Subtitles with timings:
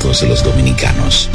[0.00, 1.28] todos los dominicanos.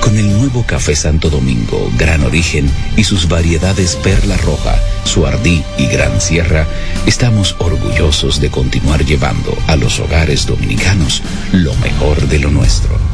[0.00, 4.74] Con el nuevo café Santo Domingo, Gran Origen y sus variedades Perla Roja,
[5.04, 6.66] Suardí y Gran Sierra,
[7.06, 13.09] estamos orgullosos de continuar llevando a los hogares dominicanos lo mejor de lo nuestro.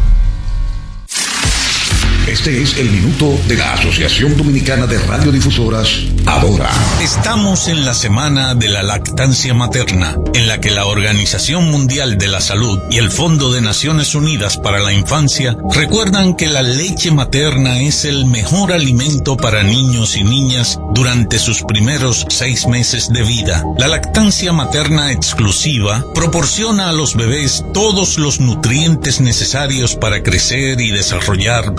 [2.27, 6.68] Este es el minuto de la Asociación Dominicana de Radiodifusoras, Ahora.
[7.00, 12.26] Estamos en la semana de la lactancia materna, en la que la Organización Mundial de
[12.26, 17.12] la Salud y el Fondo de Naciones Unidas para la Infancia recuerdan que la leche
[17.12, 23.22] materna es el mejor alimento para niños y niñas durante sus primeros seis meses de
[23.22, 23.62] vida.
[23.79, 30.90] La lactancia materna exclusiva proporciona a los bebés todos los nutrientes necesarios para crecer y
[30.90, 31.72] desarrollar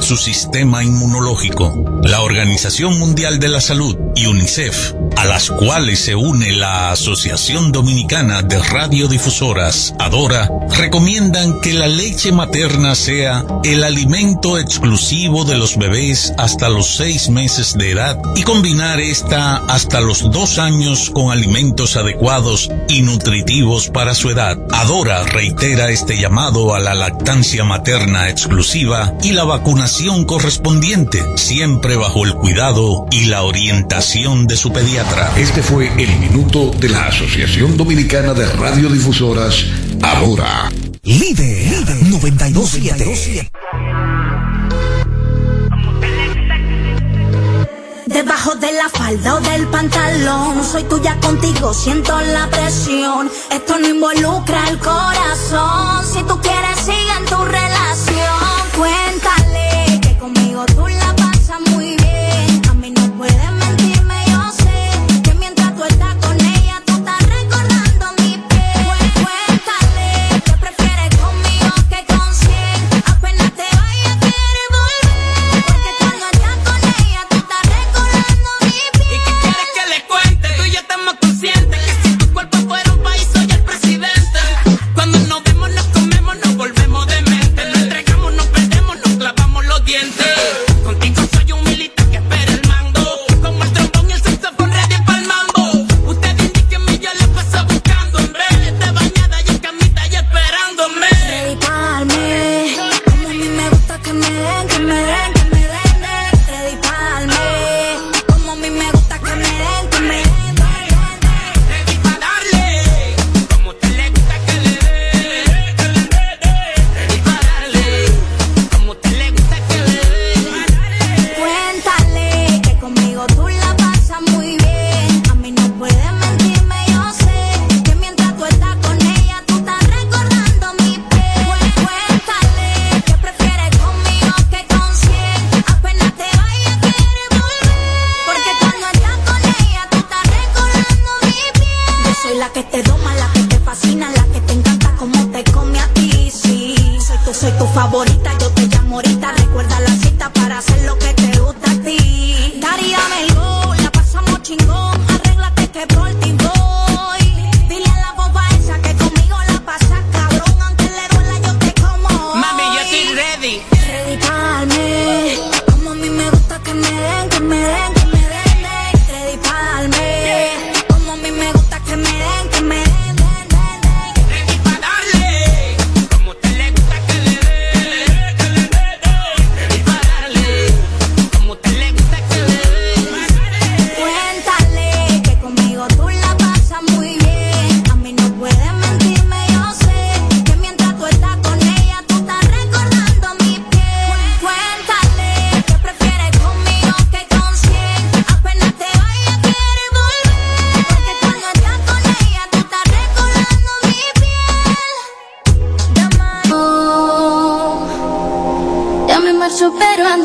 [0.00, 2.00] su sistema inmunológico.
[2.02, 7.70] La Organización Mundial de la Salud y UNICEF, a las cuales se une la Asociación
[7.70, 15.76] Dominicana de Radiodifusoras, Adora, recomiendan que la leche materna sea el alimento exclusivo de los
[15.76, 21.30] bebés hasta los seis meses de edad y combinar esta hasta los dos años con
[21.30, 24.58] alimentos adecuados y nutritivos para su edad.
[24.72, 32.24] Adora reitera este llamado a la lactancia materna exclusiva y la vacunación correspondiente, siempre bajo
[32.24, 35.32] el cuidado y la orientación de su pediatra.
[35.36, 39.66] Este fue el minuto de la Asociación Dominicana de Radiodifusoras,
[40.02, 40.70] ahora.
[41.02, 43.50] Líder, 927.
[48.06, 53.30] Debajo de la falda o del pantalón, soy tuya contigo, siento la presión.
[53.52, 56.04] Esto no involucra el corazón.
[56.12, 58.09] Si tú quieres, sigue en tu relación.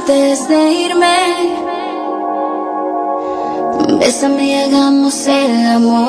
[0.07, 1.17] Antes de irme,
[3.99, 6.05] bésame y hagamos el amor.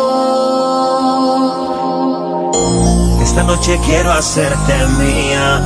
[3.23, 5.63] Esta noche quiero hacerte mía.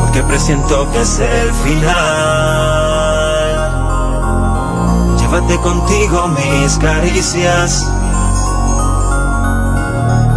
[0.00, 1.94] Porque presiento que es el final.
[5.18, 7.86] Llévate contigo mis caricias.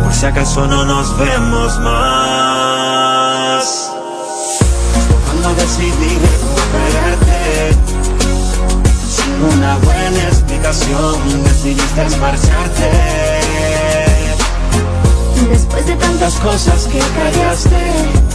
[0.03, 2.36] Por si acaso no nos vemos más.
[5.57, 7.75] Decidí recuperarte,
[9.09, 12.91] sin una buena explicación, decidiste marcharte.
[15.49, 18.27] Después de tantas cosas que callaste,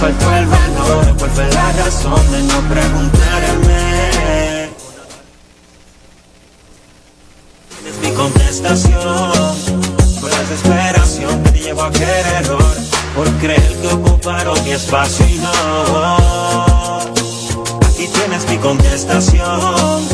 [0.00, 4.64] Faltó el valor, ¿cuál fue la razón de no preguntarme?
[7.88, 9.32] Es mi contestación,
[10.20, 12.76] fue la desesperación que te llevó a aquel error,
[13.14, 16.98] por creer que ocuparon mi espacio y no.
[17.86, 20.08] Aquí tienes mi contestación,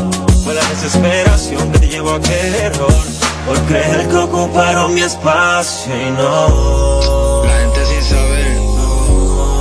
[0.44, 2.92] fue la desesperación que te llevó a aquel error,
[3.46, 7.42] por creer que ocuparon mi espacio y no.
[7.44, 8.58] La gente sin saber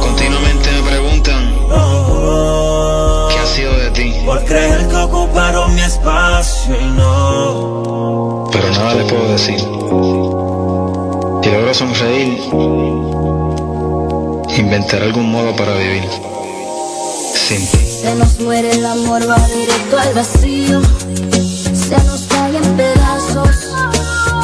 [0.01, 1.56] continuamente me preguntan
[3.30, 4.13] qué ha sido de ti.
[4.25, 8.50] Por creer que ocuparon mi espacio y no.
[8.51, 9.59] Pero nada le puedo decir.
[11.41, 12.38] Si logro sonreír,
[14.59, 16.03] inventaré algún modo para vivir.
[17.33, 17.77] Sin ti.
[18.01, 20.81] se nos muere el amor, va directo al vacío.
[21.73, 23.56] Se nos cae en pedazos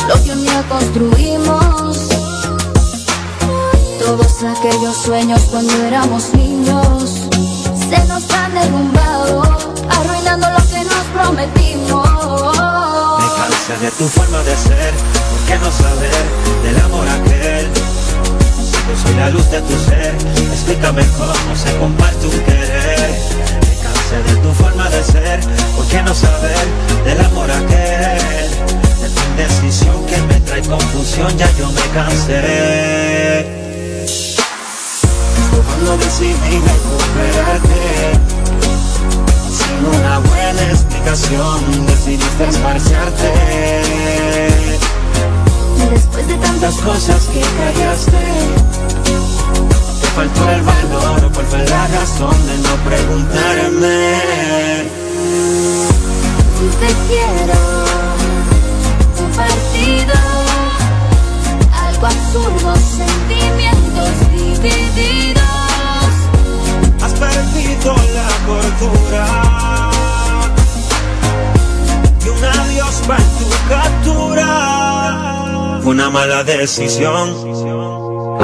[0.07, 1.97] lo que un día construimos.
[3.99, 7.27] Todos aquellos sueños cuando éramos niños
[7.89, 9.41] se nos han derrumbado,
[9.89, 12.07] arruinando lo que nos prometimos.
[13.19, 14.93] Me cansé de tu forma de ser,
[15.29, 16.25] ¿por qué no saber
[16.63, 17.24] del amor aquel?
[19.17, 20.13] La luz de tu ser,
[20.51, 23.09] explícame cómo se comparte un querer.
[23.61, 25.39] Me cansé de tu forma de ser,
[25.75, 26.65] ¿por qué no saber
[27.05, 28.49] del amor aquel?
[29.01, 33.65] De tu indecisión que me trae confusión, ya yo me cansé.
[35.65, 38.13] Cuando decidí recuperarte
[39.51, 43.31] sin una buena explicación decidiste esparciarte
[45.91, 48.17] Después de tantas cosas que callaste
[48.57, 48.64] Te
[50.15, 54.21] faltó el valor ¿Cuál fue la razón de no preguntarme?
[56.79, 57.59] Te quiero
[59.17, 60.15] compartido
[61.87, 65.43] algo absurdo, sentimientos divididos.
[67.01, 69.25] Has perdido la cordura
[72.25, 74.75] Y un adiós en tu captura
[75.85, 77.29] una mala decisión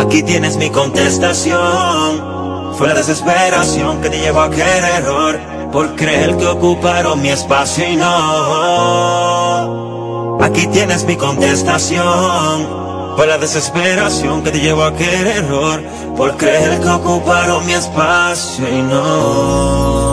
[0.01, 2.73] Aquí tienes mi contestación.
[2.75, 5.39] Fue la desesperación que te llevó a aquel error
[5.71, 8.07] Por creer que ocuparon mi espacio y no.
[10.41, 12.81] Aquí tienes mi contestación.
[13.15, 15.83] Fue la desesperación que te llevó a aquel error
[16.17, 20.10] Por creer que ocuparon mi espacio y no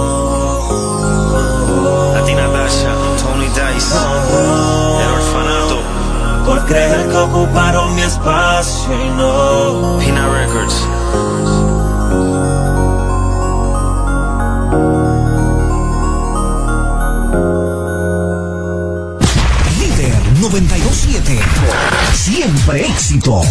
[6.68, 10.86] creer que ocuparon mi espacio y no Pina Records.
[19.80, 21.38] Líder 927.
[22.12, 23.46] Siempre éxitos.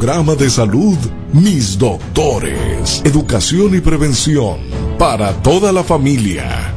[0.00, 0.96] programa de salud
[1.34, 4.56] Mis Doctores, Educación y Prevención
[4.98, 6.72] para toda la familia.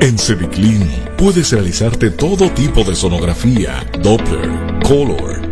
[0.00, 0.84] En Cediclin
[1.16, 4.50] puedes realizarte todo tipo de sonografía, Doppler,
[4.82, 5.51] Color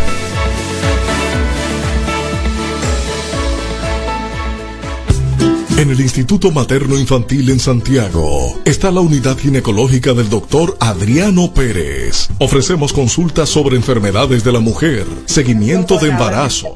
[5.81, 12.29] En el Instituto Materno Infantil en Santiago está la unidad ginecológica del doctor Adriano Pérez.
[12.37, 16.75] Ofrecemos consultas sobre enfermedades de la mujer, seguimiento de embarazo,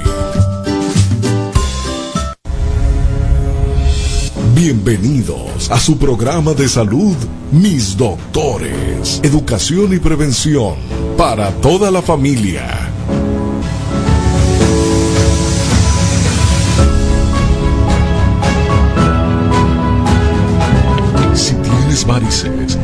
[4.55, 7.17] Bienvenidos a su programa de salud,
[7.51, 9.19] Mis Doctores.
[9.21, 10.75] Educación y prevención
[11.17, 12.92] para toda la familia.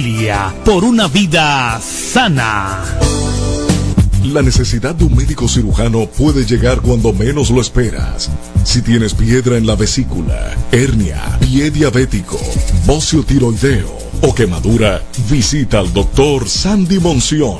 [0.65, 2.83] por una vida sana.
[4.25, 8.29] La necesidad de un médico cirujano puede llegar cuando menos lo esperas.
[8.63, 12.39] Si tienes piedra en la vesícula, hernia, pie diabético,
[12.87, 17.59] bocio tiroideo o quemadura, visita al doctor Sandy Monción,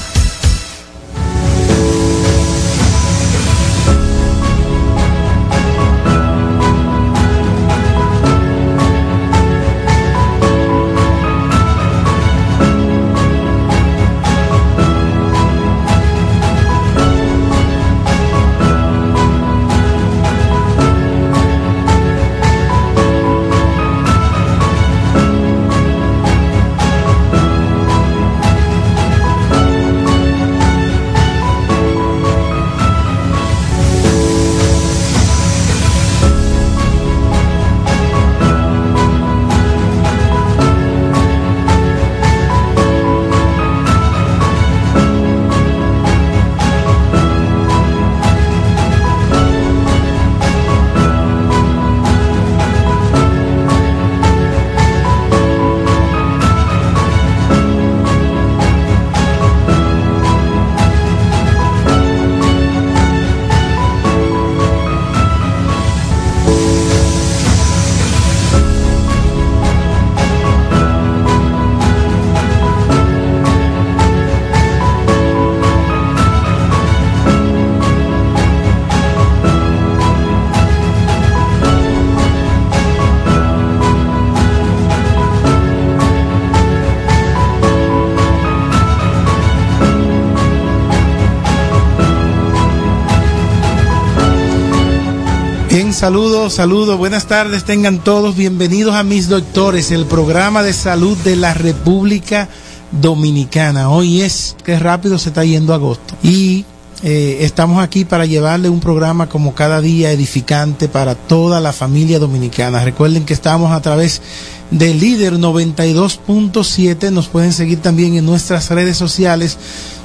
[96.01, 101.35] Saludos, saludos, buenas tardes, tengan todos bienvenidos a Mis Doctores, el programa de salud de
[101.35, 102.49] la República
[102.91, 103.87] Dominicana.
[103.91, 106.15] Hoy es, que rápido se está yendo agosto.
[106.23, 106.65] Y
[107.03, 112.17] eh, estamos aquí para llevarle un programa como cada día edificante para toda la familia
[112.17, 112.83] dominicana.
[112.83, 114.23] Recuerden que estamos a través
[114.71, 117.11] de Líder 92.7.
[117.11, 119.59] Nos pueden seguir también en nuestras redes sociales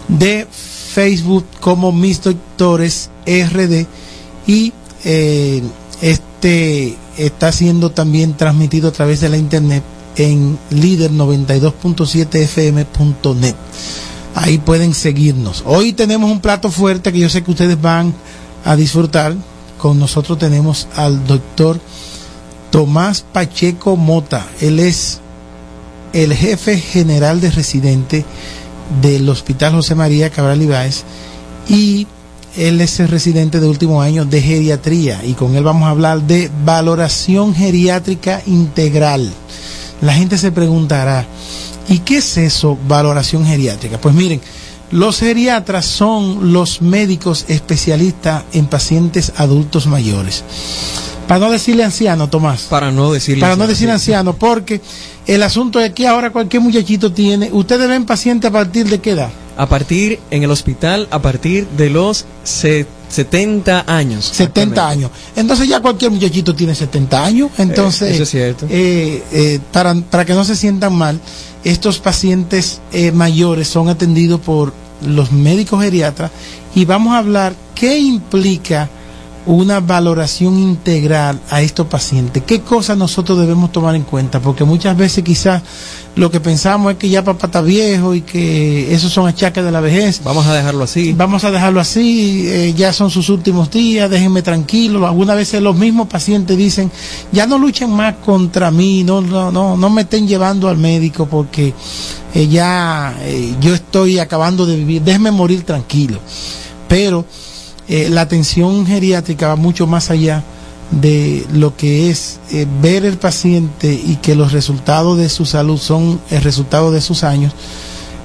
[0.08, 3.86] de Facebook como Mis Doctores RD
[4.46, 4.74] y
[5.08, 5.62] eh,
[6.00, 9.84] este está siendo también transmitido a través de la internet
[10.16, 13.54] en líder 92.7fm.net.
[14.34, 15.62] Ahí pueden seguirnos.
[15.66, 18.14] Hoy tenemos un plato fuerte que yo sé que ustedes van
[18.64, 19.34] a disfrutar.
[19.78, 21.80] Con nosotros tenemos al doctor
[22.70, 24.46] Tomás Pacheco Mota.
[24.60, 25.20] Él es
[26.12, 28.24] el jefe general de residente
[29.02, 31.04] del Hospital José María Cabral Ibáez
[31.68, 32.06] y
[32.56, 36.22] él es el residente de último año de geriatría y con él vamos a hablar
[36.22, 39.30] de valoración geriátrica integral.
[40.00, 41.26] La gente se preguntará,
[41.88, 44.00] ¿y qué es eso, valoración geriátrica?
[44.00, 44.40] Pues miren,
[44.90, 50.44] los geriatras son los médicos especialistas en pacientes adultos mayores.
[51.26, 52.62] Para no decirle anciano, Tomás.
[52.62, 54.80] Para no decirle Para no decir anciano, porque
[55.26, 57.50] el asunto es que ahora cualquier muchachito tiene.
[57.52, 59.30] ¿Ustedes ven paciente a partir de qué edad?
[59.56, 64.24] A partir, en el hospital, a partir de los se- 70 años.
[64.34, 65.10] 70 años.
[65.36, 67.50] Entonces ya cualquier muchachito tiene 70 años.
[67.56, 68.66] Entonces, Eh, eso es cierto.
[68.68, 71.20] eh, eh, para, para que no se sientan mal,
[71.64, 74.72] estos pacientes eh, mayores son atendidos por
[75.06, 76.30] los médicos geriatras
[76.74, 78.88] y vamos a hablar qué implica
[79.46, 82.42] una valoración integral a estos pacientes.
[82.44, 84.40] ¿Qué cosas nosotros debemos tomar en cuenta?
[84.40, 85.62] Porque muchas veces quizás
[86.16, 89.70] lo que pensamos es que ya papá está viejo y que esos son achaques de
[89.70, 90.20] la vejez.
[90.24, 91.12] Vamos a dejarlo así.
[91.12, 95.06] Vamos a dejarlo así, eh, ya son sus últimos días, déjenme tranquilo.
[95.06, 96.90] Algunas veces los mismos pacientes dicen,
[97.30, 101.26] ya no luchen más contra mí, no, no, no, no me estén llevando al médico
[101.26, 101.72] porque
[102.34, 106.18] eh, ya eh, yo estoy acabando de vivir, déjenme morir tranquilo.
[106.88, 107.24] Pero
[107.88, 110.42] eh, la atención geriátrica va mucho más allá
[110.90, 115.78] de lo que es eh, ver el paciente y que los resultados de su salud
[115.78, 117.52] son el resultado de sus años,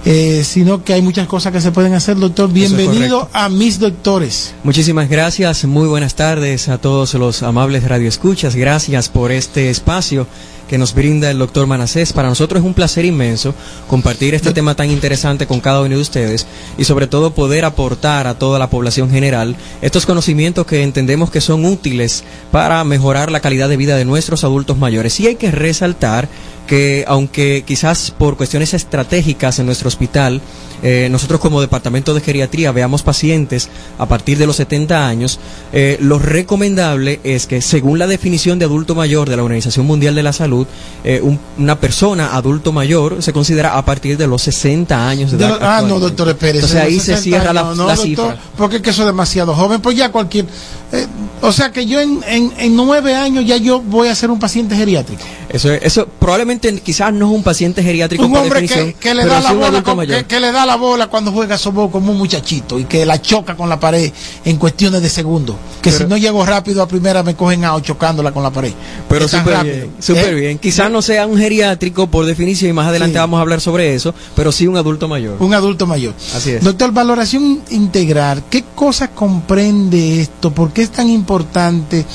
[0.06, 2.52] eh, sino que hay muchas cosas que se pueden hacer, doctor.
[2.52, 4.54] Bienvenido a mis doctores.
[4.64, 8.56] Muchísimas gracias, muy buenas tardes a todos los amables radioescuchas.
[8.56, 10.28] Gracias por este espacio
[10.72, 12.14] que nos brinda el doctor Manacés.
[12.14, 13.54] Para nosotros es un placer inmenso
[13.88, 18.26] compartir este tema tan interesante con cada uno de ustedes y sobre todo poder aportar
[18.26, 23.42] a toda la población general estos conocimientos que entendemos que son útiles para mejorar la
[23.42, 25.20] calidad de vida de nuestros adultos mayores.
[25.20, 26.30] Y hay que resaltar
[26.68, 30.40] que aunque quizás por cuestiones estratégicas en nuestro hospital,
[30.84, 35.38] eh, nosotros como departamento de geriatría veamos pacientes a partir de los 70 años,
[35.74, 40.16] eh, lo recomendable es que según la definición de adulto mayor de la Organización Mundial
[40.16, 40.61] de la Salud,
[41.04, 45.38] eh, un- una persona adulto mayor se considera a partir de los 60 años de
[45.38, 45.60] De edad.
[45.60, 46.58] lo- ah, no, doctor, espérese.
[46.66, 48.38] Entonces ahí se 60 cierra la, no, la doctor, cifra.
[48.58, 49.82] Porque es que eso es demasiado joven.
[49.82, 50.46] Pues ya cualquier.
[50.94, 51.08] eh,
[51.42, 54.40] o sea que yo en, en, en nueve años ya yo voy a ser un
[54.40, 55.24] paciente geriátrico.
[55.50, 59.26] Eso, es- eso probablemente quizás no es un paciente geriátrico un hombre que, que le
[59.26, 62.18] da la bola con- que, que le da la bola cuando juega softball como un
[62.18, 64.12] muchachito y que la choca con la pared
[64.46, 68.32] en cuestiones de segundos que si no llego rápido a primera me cogen a chocándola
[68.32, 68.72] con la pared
[69.10, 69.76] Pero súper rápido.
[69.76, 70.34] bien, súper ¿Eh?
[70.36, 70.51] bien.
[70.60, 73.20] Quizás no sea un geriátrico por definición y más adelante Sí.
[73.20, 75.38] vamos a hablar sobre eso, pero sí un adulto mayor.
[75.40, 76.64] un adulto mayor Así es.
[76.64, 82.06] doctor valoración integral qué cosas comprende esto por qué es tan importante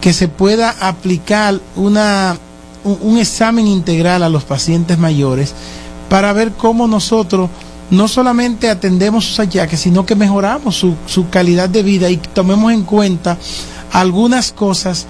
[0.00, 2.36] que se pueda aplicar una
[2.84, 5.52] un, un examen integral a los pacientes mayores
[6.08, 7.50] para ver cómo nosotros
[7.90, 12.70] no solamente atendemos sus achaques, sino que mejoramos su, su calidad de vida y tomemos
[12.72, 13.36] en cuenta
[13.92, 15.06] algunas cosas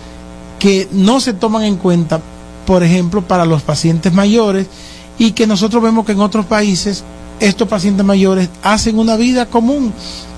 [0.59, 2.21] que no se toman en cuenta,
[2.69, 4.67] por ejemplo, para los pacientes mayores
[5.19, 7.03] y que nosotros vemos que en otros países
[7.41, 9.91] estos pacientes mayores hacen una vida común,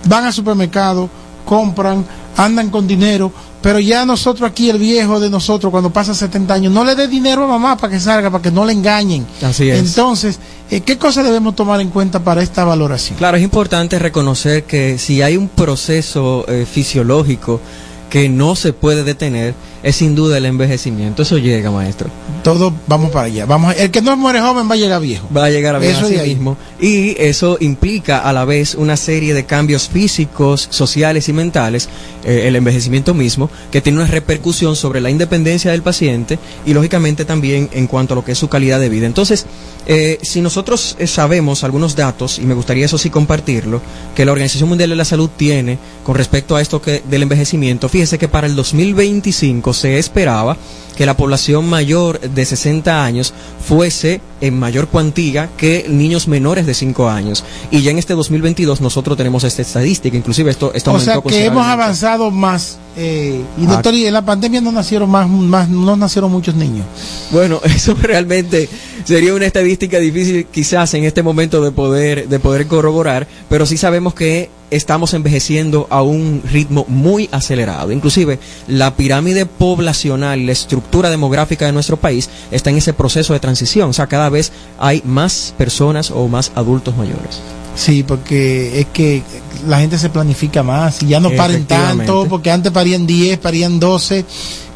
[0.05, 1.11] van al supermercado,
[1.45, 6.55] compran, andan con dinero, pero ya nosotros aquí, el viejo de nosotros, cuando pasa 70
[6.55, 9.27] años, no le dé dinero a mamá para que salga, para que no le engañen.
[9.43, 9.81] Así es.
[9.81, 10.39] Entonces,
[10.71, 13.19] eh, ¿qué cosas debemos tomar en cuenta para esta valoración?
[13.19, 17.61] Claro, es importante reconocer que si hay un proceso eh, fisiológico
[18.09, 21.23] que no se puede detener, es sin duda el envejecimiento.
[21.23, 22.11] Eso llega, maestro.
[22.43, 23.47] Todos vamos para allá.
[23.47, 25.29] Vamos, el que no muere joven va a llegar viejo.
[25.35, 26.31] Va a llegar a ver Eso ahí.
[26.31, 26.57] mismo.
[26.81, 31.89] Y eso implica a la vez una serie de cambios físicos, sociales y mentales,
[32.25, 37.25] eh, el envejecimiento mismo, que tiene una repercusión sobre la independencia del paciente y lógicamente
[37.25, 39.07] también en cuanto a lo que es su calidad de vida.
[39.07, 39.47] Entonces,
[39.87, 43.81] eh, si nosotros eh, sabemos algunos datos, y me gustaría eso sí compartirlo,
[44.15, 47.89] que la Organización Mundial de la Salud tiene con respecto a esto que, del envejecimiento,
[47.89, 50.57] fíjese que para el 2025 se esperaba
[51.01, 53.33] que la población mayor de 60 años
[53.67, 57.43] fuese en mayor cuantía que niños menores de 5 años.
[57.71, 61.47] Y ya en este 2022 nosotros tenemos esta estadística, inclusive esto, esto O sea que
[61.47, 62.77] hemos avanzado más.
[62.99, 63.69] eh, y Ah.
[63.69, 66.85] doctor, y en la pandemia no nacieron más, más, no nacieron muchos niños.
[67.31, 68.69] Bueno, eso realmente
[69.05, 73.79] sería una estadística difícil quizás en este momento de poder, de poder corroborar, pero sí
[73.79, 77.91] sabemos que estamos envejeciendo a un ritmo muy acelerado.
[77.93, 83.41] Inclusive la pirámide poblacional la estructura demográfica de nuestro país está en ese proceso de
[83.41, 83.91] transición.
[83.91, 87.41] O sea, cada vez hay más personas o más adultos mayores.
[87.77, 89.23] Sí, porque es que
[89.67, 93.79] la gente se planifica más y ya no paren tanto, porque antes parían 10, parían
[93.79, 94.25] 12,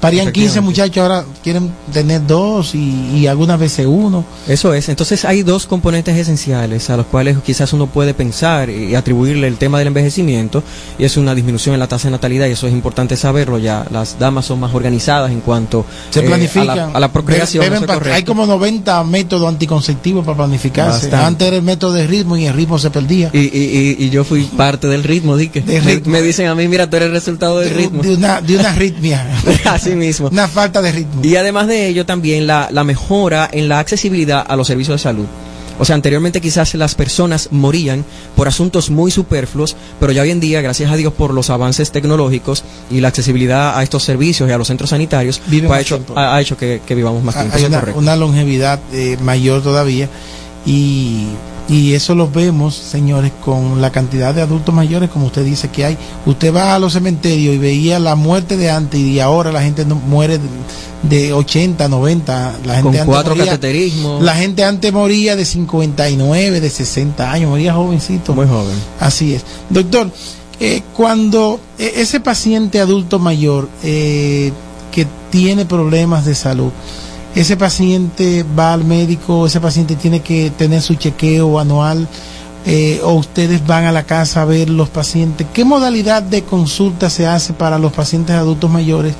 [0.04, 0.60] parían 15 Efectivamente.
[0.60, 4.24] muchachos, ahora quieren tener dos y, y algunas veces uno.
[4.46, 4.88] Eso es.
[4.88, 9.56] Entonces hay dos componentes esenciales a los cuales quizás uno puede pensar y atribuirle el
[9.56, 10.62] tema del envejecimiento
[10.98, 13.86] y es una disminución en la tasa de natalidad y eso es importante saberlo ya.
[13.90, 16.70] Las damas son más organizadas en cuanto Se eh, planifican.
[16.70, 17.64] a, la, a la procreación.
[18.12, 21.06] Hay como 90 métodos anticonceptivos para planificarse.
[21.08, 21.16] Bastante.
[21.26, 23.30] Antes era el método de ritmo y el ritmo se perdía.
[23.32, 26.88] y, y, yo fui parte del ritmo, di que De me- dicen a mí, mira,
[26.88, 28.02] tú eres el resultado del de, ritmo.
[28.02, 29.26] de una, de una arritmia.
[29.64, 30.28] Así mismo.
[30.28, 31.24] una falta de ritmo.
[31.24, 35.02] Y además de ello también la, la mejora en la accesibilidad a los servicios de
[35.02, 35.26] salud.
[35.78, 38.04] O sea, anteriormente quizás las personas morían
[38.37, 41.90] por asuntos muy superfluos, pero ya hoy en día, gracias a Dios por los avances
[41.90, 46.00] tecnológicos y la accesibilidad a estos servicios y a los centros sanitarios, pues ha hecho,
[46.14, 47.57] ha, ha hecho que, que vivamos más tiempo.
[47.57, 50.09] hay una, una longevidad eh, mayor todavía
[50.64, 51.26] y,
[51.68, 55.85] y eso lo vemos, señores, con la cantidad de adultos mayores, como usted dice que
[55.87, 55.98] hay.
[56.27, 59.87] Usted va a los cementerios y veía la muerte de antes y ahora la gente
[59.87, 60.48] no muere de,
[61.09, 62.55] de 80, 90.
[62.66, 64.22] La gente Con antes cuatro moría- cateterismos.
[64.22, 68.35] La gente antes moría de 59, de 60 años, moría jovencito.
[68.35, 68.77] Muy joven.
[69.00, 69.44] Así es.
[69.70, 70.11] Doctor,
[70.61, 74.53] eh, cuando eh, ese paciente adulto mayor eh,
[74.92, 76.70] que tiene problemas de salud,
[77.35, 82.07] ese paciente va al médico, ese paciente tiene que tener su chequeo anual,
[82.66, 85.47] eh, o ustedes van a la casa a ver los pacientes.
[85.53, 89.14] ¿Qué modalidad de consulta se hace para los pacientes adultos mayores?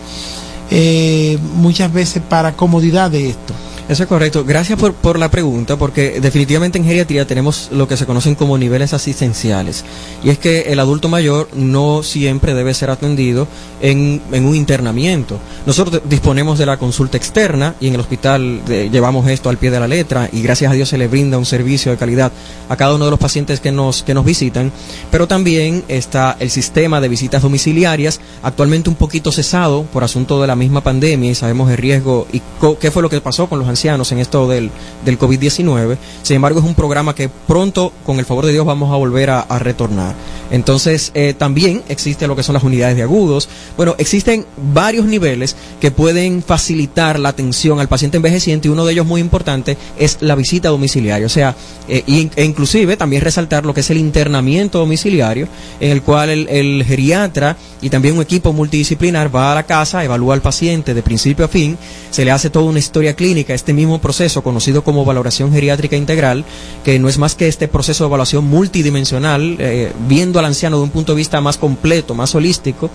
[0.71, 3.53] Eh, muchas veces para comodidad de esto.
[3.87, 4.45] Eso es correcto.
[4.47, 8.57] Gracias por, por la pregunta, porque definitivamente en geriatría tenemos lo que se conocen como
[8.57, 9.85] niveles asistenciales.
[10.25, 13.47] Y es que el adulto mayor no siempre debe ser atendido
[13.83, 15.39] en, en un internamiento.
[15.67, 19.71] Nosotros disponemos de la consulta externa y en el hospital eh, llevamos esto al pie
[19.71, 22.33] de la letra y gracias a Dios se le brinda un servicio de calidad
[22.71, 24.73] a cada uno de los pacientes que nos, que nos visitan.
[25.11, 30.47] Pero también está el sistema de visitas domiciliarias, actualmente un poquito cesado por asunto de
[30.47, 33.59] la misma pandemia y sabemos el riesgo y co- qué fue lo que pasó con
[33.59, 34.71] los ancianos en esto del,
[35.05, 35.97] del COVID-19.
[36.23, 39.31] Sin embargo, es un programa que pronto, con el favor de Dios, vamos a volver
[39.31, 40.15] a, retornar.
[40.51, 43.49] Entonces, eh, también existe lo que son las unidades de agudos.
[43.77, 48.93] Bueno, existen varios niveles que pueden facilitar la atención al paciente envejeciente y uno de
[48.93, 51.27] ellos muy importante es la visita domiciliaria.
[51.27, 51.57] O sea,
[51.89, 55.49] eh, y- e inclusive también resaltar lo que es el internamiento domiciliario,
[55.81, 60.05] en el cual el, el geriatra y también un equipo multidisciplinar va a la casa,
[60.05, 61.77] evalúa al paciente de principio a fin,
[62.11, 66.45] se le hace toda una historia clínica, este mismo proceso conocido como valoración geriátrica integral,
[66.85, 70.83] que no es más que este proceso de evaluación multidimensional, eh, viendo al anciano de
[70.83, 72.91] un punto de vista más completo, más holístico,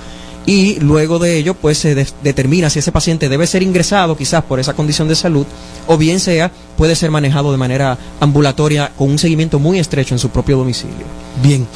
[0.46, 4.44] y luego de ello pues se de- determina si ese paciente debe ser ingresado quizás
[4.44, 5.46] por esa condición de salud
[5.88, 10.20] o bien sea puede ser manejado de manera ambulatoria con un seguimiento muy estrecho en
[10.20, 11.06] su propio domicilio.
[11.44, 11.68] Bien.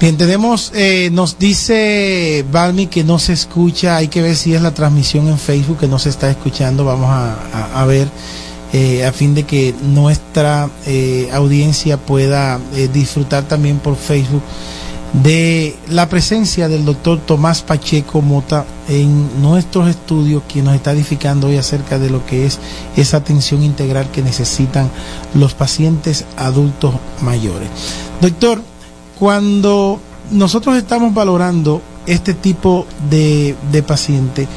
[0.00, 4.60] Bien, tenemos, eh, nos dice Balmi que no se escucha, hay que ver si es
[4.60, 8.08] la transmisión en Facebook que no se está escuchando, vamos a, ver,
[8.72, 12.60] eh, a fin de que nuestra eh, audiencia pueda
[12.92, 14.42] disfrutar también por Facebook
[15.22, 21.46] de la presencia del doctor Tomás Pacheco Mota en nuestros estudios, quien nos está edificando
[21.46, 22.58] hoy acerca de lo que es
[22.96, 24.90] esa atención integral que necesitan
[25.34, 27.68] los pacientes adultos mayores.
[28.20, 28.60] Doctor,
[29.18, 30.00] cuando
[30.30, 34.48] nosotros estamos valorando este tipo de, de paciente,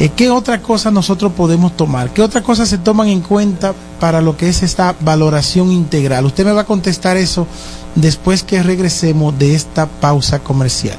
[0.00, 2.10] eh, ¿qué otra cosa nosotros podemos tomar?
[2.10, 6.24] ¿Qué otras cosas se toman en cuenta para lo que es esta valoración integral?
[6.24, 7.46] Usted me va a contestar eso
[7.94, 10.98] después que regresemos de esta pausa comercial.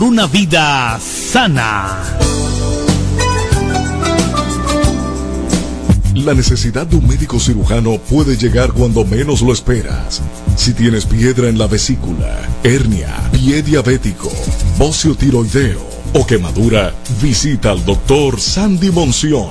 [0.00, 2.02] una vida sana.
[6.14, 10.22] La necesidad de un médico cirujano puede llegar cuando menos lo esperas.
[10.56, 14.30] Si tienes piedra en la vesícula, hernia, pie diabético,
[14.78, 15.80] bocio tiroideo
[16.14, 19.50] o quemadura, visita al doctor Sandy Monción,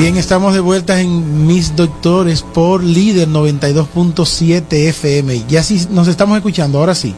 [0.00, 5.44] Bien, estamos de vuelta en Mis Doctores por Líder 92.7 FM.
[5.46, 7.14] Ya sí nos estamos escuchando, ahora sí.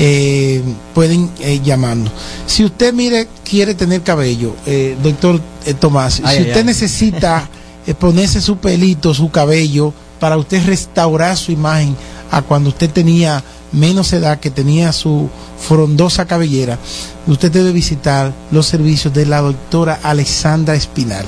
[0.00, 0.62] eh,
[0.94, 2.12] pueden eh, llamarnos.
[2.46, 6.64] Si usted mire quiere tener cabello, eh, doctor eh, Tomás, Ay, si ay, usted ay.
[6.64, 7.48] necesita
[7.86, 11.96] eh, ponerse su pelito, su cabello, para usted restaurar su imagen
[12.30, 13.42] a cuando usted tenía
[13.72, 15.28] menos edad, que tenía su
[15.66, 16.78] frondosa cabellera,
[17.26, 21.26] usted debe visitar los servicios de la doctora Alexandra Espinal.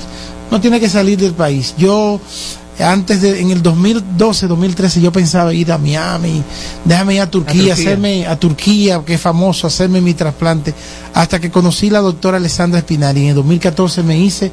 [0.49, 1.75] No tiene que salir del país.
[1.77, 2.19] Yo
[2.83, 6.43] antes de en el 2012, 2013 yo pensaba ir a Miami,
[6.85, 7.73] déjame ir a Turquía, A Turquía.
[7.73, 10.73] hacerme a Turquía, que es famoso, hacerme mi trasplante,
[11.13, 14.51] hasta que conocí la doctora Alessandra Espinal y en el 2014 me hice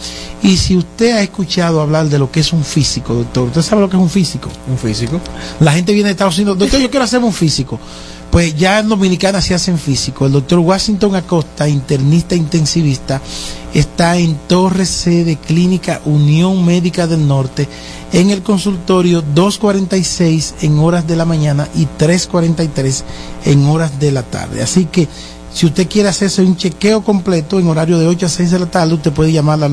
[0.43, 3.81] Y si usted ha escuchado hablar de lo que es un físico, doctor, ¿usted sabe
[3.81, 4.51] lo que es un físico?
[4.69, 5.19] Un físico.
[5.61, 7.81] La gente viene de Estados Unidos, doctor, yo quiero hacerme un físico.
[8.37, 10.27] Pues ya en Dominicana se hacen físico.
[10.27, 13.23] El doctor Washington Acosta, internista intensivista,
[13.73, 17.67] está en Torre C de Clínica Unión Médica del Norte,
[18.13, 23.05] en el consultorio 246 en horas de la mañana y 343
[23.47, 24.63] en horas de la tarde.
[24.63, 25.09] Así que
[25.51, 28.67] si usted quiere hacerse un chequeo completo en horario de 8 a 6 de la
[28.67, 29.73] tarde, usted puede llamar al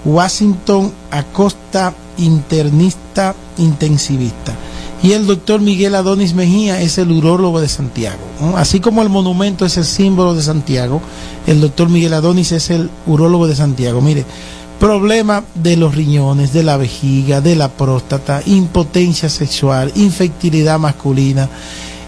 [0.04, 4.54] Washington Acosta, internista intensivista.
[5.02, 8.20] Y el doctor Miguel Adonis Mejía es el urólogo de Santiago.
[8.56, 11.02] Así como el monumento es el símbolo de Santiago,
[11.48, 14.00] el doctor Miguel Adonis es el urólogo de Santiago.
[14.00, 14.24] Mire,
[14.82, 21.48] problema de los riñones, de la vejiga, de la próstata, impotencia sexual, infertilidad masculina.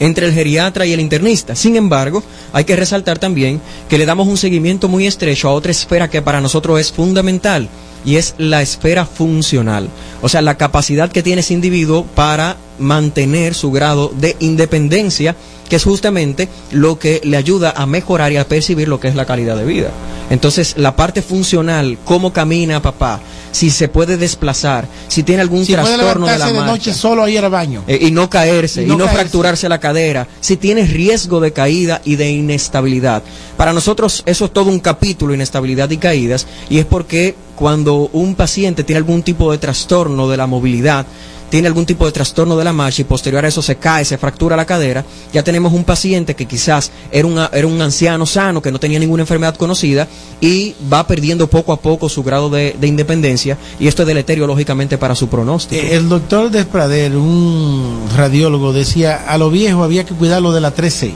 [0.00, 1.54] entre el geriatra y el internista.
[1.54, 5.70] Sin embargo, hay que resaltar también que le damos un seguimiento muy estrecho a otra
[5.70, 7.68] esfera que para nosotros es fundamental
[8.04, 9.88] y es la esfera funcional.
[10.22, 15.36] O sea, la capacidad que tiene ese individuo para mantener su grado de independencia,
[15.68, 19.14] que es justamente lo que le ayuda a mejorar y a percibir lo que es
[19.14, 19.90] la calidad de vida.
[20.30, 23.20] Entonces, la parte funcional, cómo camina papá,
[23.52, 26.66] si se puede desplazar, si tiene algún Si puede trastorno de la de marcha.
[26.70, 27.82] noche solo a ir al baño.
[27.88, 29.14] Eh, y no caerse, Y y no caerse.
[29.14, 33.22] fracturarse la cadera, si tienes riesgo de caída y de inestabilidad.
[33.56, 38.34] Para nosotros eso es todo un capítulo, inestabilidad y caídas, y es porque cuando un
[38.34, 41.04] paciente tiene algún tipo de trastorno de la movilidad,
[41.50, 44.16] tiene algún tipo de trastorno de la marcha y posterior a eso se cae, se
[44.16, 48.62] fractura la cadera, ya tenemos un paciente que quizás era, una- era un anciano sano,
[48.62, 50.08] que no tenía ninguna enfermedad conocida
[50.40, 54.46] y va perdiendo poco a poco su grado de, de independencia y esto es deleterio
[54.46, 55.82] lógicamente para su pronóstico.
[55.82, 60.74] Eh, El doctor Desprader, un radiólogo, decía, a lo viejo había que cuidarlo de la
[60.74, 61.10] 3C,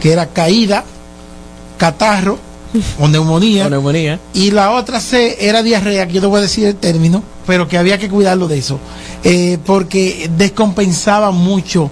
[0.00, 0.84] que era caída,
[1.78, 2.38] catarro
[2.98, 3.66] o neumonía.
[3.66, 4.20] O neumonía.
[4.34, 7.68] Y la otra C era diarrea, que yo no voy a decir el término, pero
[7.68, 8.78] que había que cuidarlo de eso,
[9.24, 11.90] eh, porque descompensaba mucho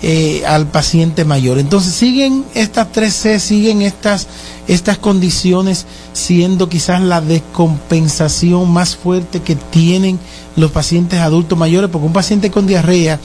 [0.00, 1.58] eh, al paciente mayor.
[1.58, 4.28] Entonces siguen estas tres C, siguen estas,
[4.68, 10.20] estas condiciones siendo quizás la descompensación más fuerte que tienen
[10.56, 13.18] los pacientes adultos mayores, porque un paciente con diarrea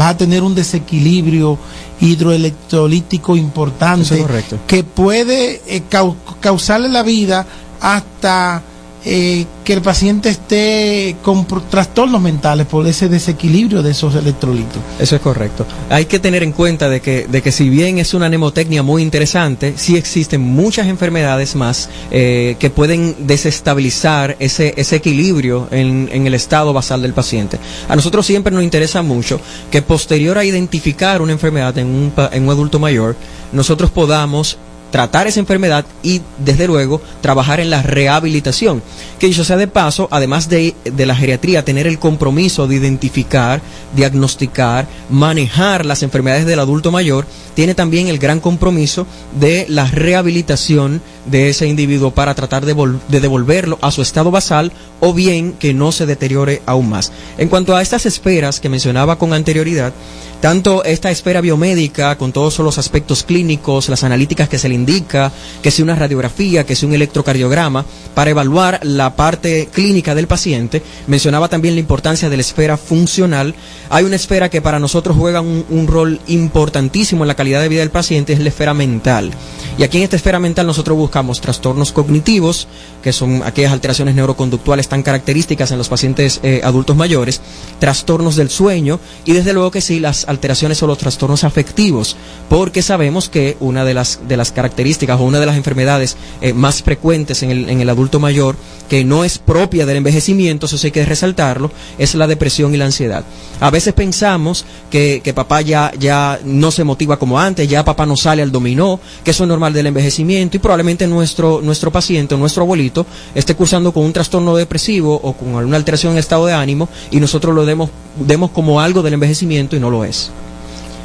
[0.00, 1.58] va a tener un desequilibrio
[2.00, 4.20] hidroelectrolítico importante es
[4.66, 7.46] que puede eh, cau- causarle la vida
[7.80, 8.62] hasta
[9.08, 14.82] eh, que el paciente esté con trastornos mentales por ese desequilibrio de esos electrolitos.
[14.98, 15.64] Eso es correcto.
[15.90, 19.02] Hay que tener en cuenta de que, de que si bien es una mnemotecnia muy
[19.02, 26.26] interesante, sí existen muchas enfermedades más eh, que pueden desestabilizar ese, ese equilibrio en, en
[26.26, 27.60] el estado basal del paciente.
[27.88, 29.40] A nosotros siempre nos interesa mucho
[29.70, 33.14] que posterior a identificar una enfermedad en un, en un adulto mayor,
[33.52, 34.58] nosotros podamos
[34.96, 38.82] tratar esa enfermedad y desde luego trabajar en la rehabilitación.
[39.18, 43.60] Que dicho sea de paso, además de, de la geriatría, tener el compromiso de identificar,
[43.94, 49.06] diagnosticar, manejar las enfermedades del adulto mayor, tiene también el gran compromiso
[49.38, 54.30] de la rehabilitación de ese individuo para tratar de, vol- de devolverlo a su estado
[54.30, 57.12] basal o bien que no se deteriore aún más.
[57.36, 59.92] En cuanto a estas esperas que mencionaba con anterioridad,
[60.40, 65.32] tanto esta espera biomédica con todos los aspectos clínicos, las analíticas que se le indica,
[65.62, 67.84] que sea una radiografía, que sea un electrocardiograma,
[68.14, 73.54] para evaluar la parte clínica del paciente, mencionaba también la importancia de la esfera funcional.
[73.90, 77.80] Hay una esfera que para nosotros juega un, rol importantísimo en la calidad de vida
[77.80, 79.32] del paciente, es la esfera mental.
[79.78, 82.68] Y aquí en esta esfera mental nosotros buscamos trastornos cognitivos,
[83.02, 87.40] que son aquellas alteraciones neuroconductuales tan características en los pacientes eh, adultos mayores,
[87.78, 92.16] trastornos del sueño y desde luego que sí las alteraciones o los trastornos afectivos,
[92.48, 96.16] porque sabemos que una de las, de las características características o una de las enfermedades
[96.42, 98.56] eh, más frecuentes en el, en el adulto mayor,
[98.88, 102.76] que no es propia del envejecimiento, eso sí hay que resaltarlo, es la depresión y
[102.76, 103.24] la ansiedad.
[103.60, 108.04] A veces pensamos que, que papá ya, ya no se motiva como antes, ya papá
[108.04, 112.36] no sale al dominó, que eso es normal del envejecimiento y probablemente nuestro, nuestro paciente,
[112.36, 116.44] nuestro abuelito, esté cursando con un trastorno depresivo o con alguna alteración en el estado
[116.46, 120.30] de ánimo y nosotros lo demos, demos como algo del envejecimiento y no lo es.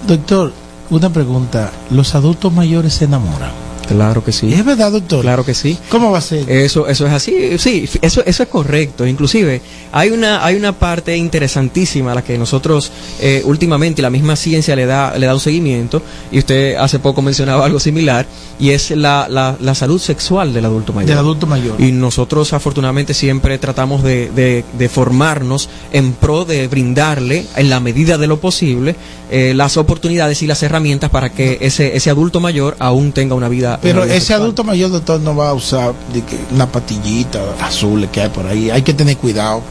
[0.08, 0.52] Doctor,
[0.92, 1.72] una pregunta.
[1.90, 3.71] ¿Los adultos mayores se enamoran?
[3.88, 4.54] Claro que sí.
[4.54, 5.22] ¿Es verdad, doctor?
[5.22, 5.78] Claro que sí.
[5.90, 6.50] ¿Cómo va a ser?
[6.50, 9.06] Eso, eso es así, sí, eso, eso es correcto.
[9.06, 9.62] Inclusive,
[9.92, 14.76] hay una, hay una parte interesantísima a la que nosotros eh, últimamente la misma ciencia
[14.76, 16.02] le da, le da un seguimiento,
[16.32, 18.26] y usted hace poco mencionaba algo similar,
[18.60, 21.10] y es la, la, la salud sexual del adulto mayor.
[21.10, 21.82] Del adulto mayor.
[21.82, 27.80] Y nosotros afortunadamente siempre tratamos de, de, de formarnos en pro de brindarle, en la
[27.80, 28.96] medida de lo posible,
[29.30, 33.50] eh, las oportunidades y las herramientas para que ese, ese adulto mayor aún tenga una
[33.50, 33.71] vida.
[33.82, 34.42] Pero ese sexual.
[34.42, 38.46] adulto mayor, doctor, no va a usar de que una patillita azul que hay por
[38.48, 38.70] ahí.
[38.70, 39.62] Hay que tener cuidado.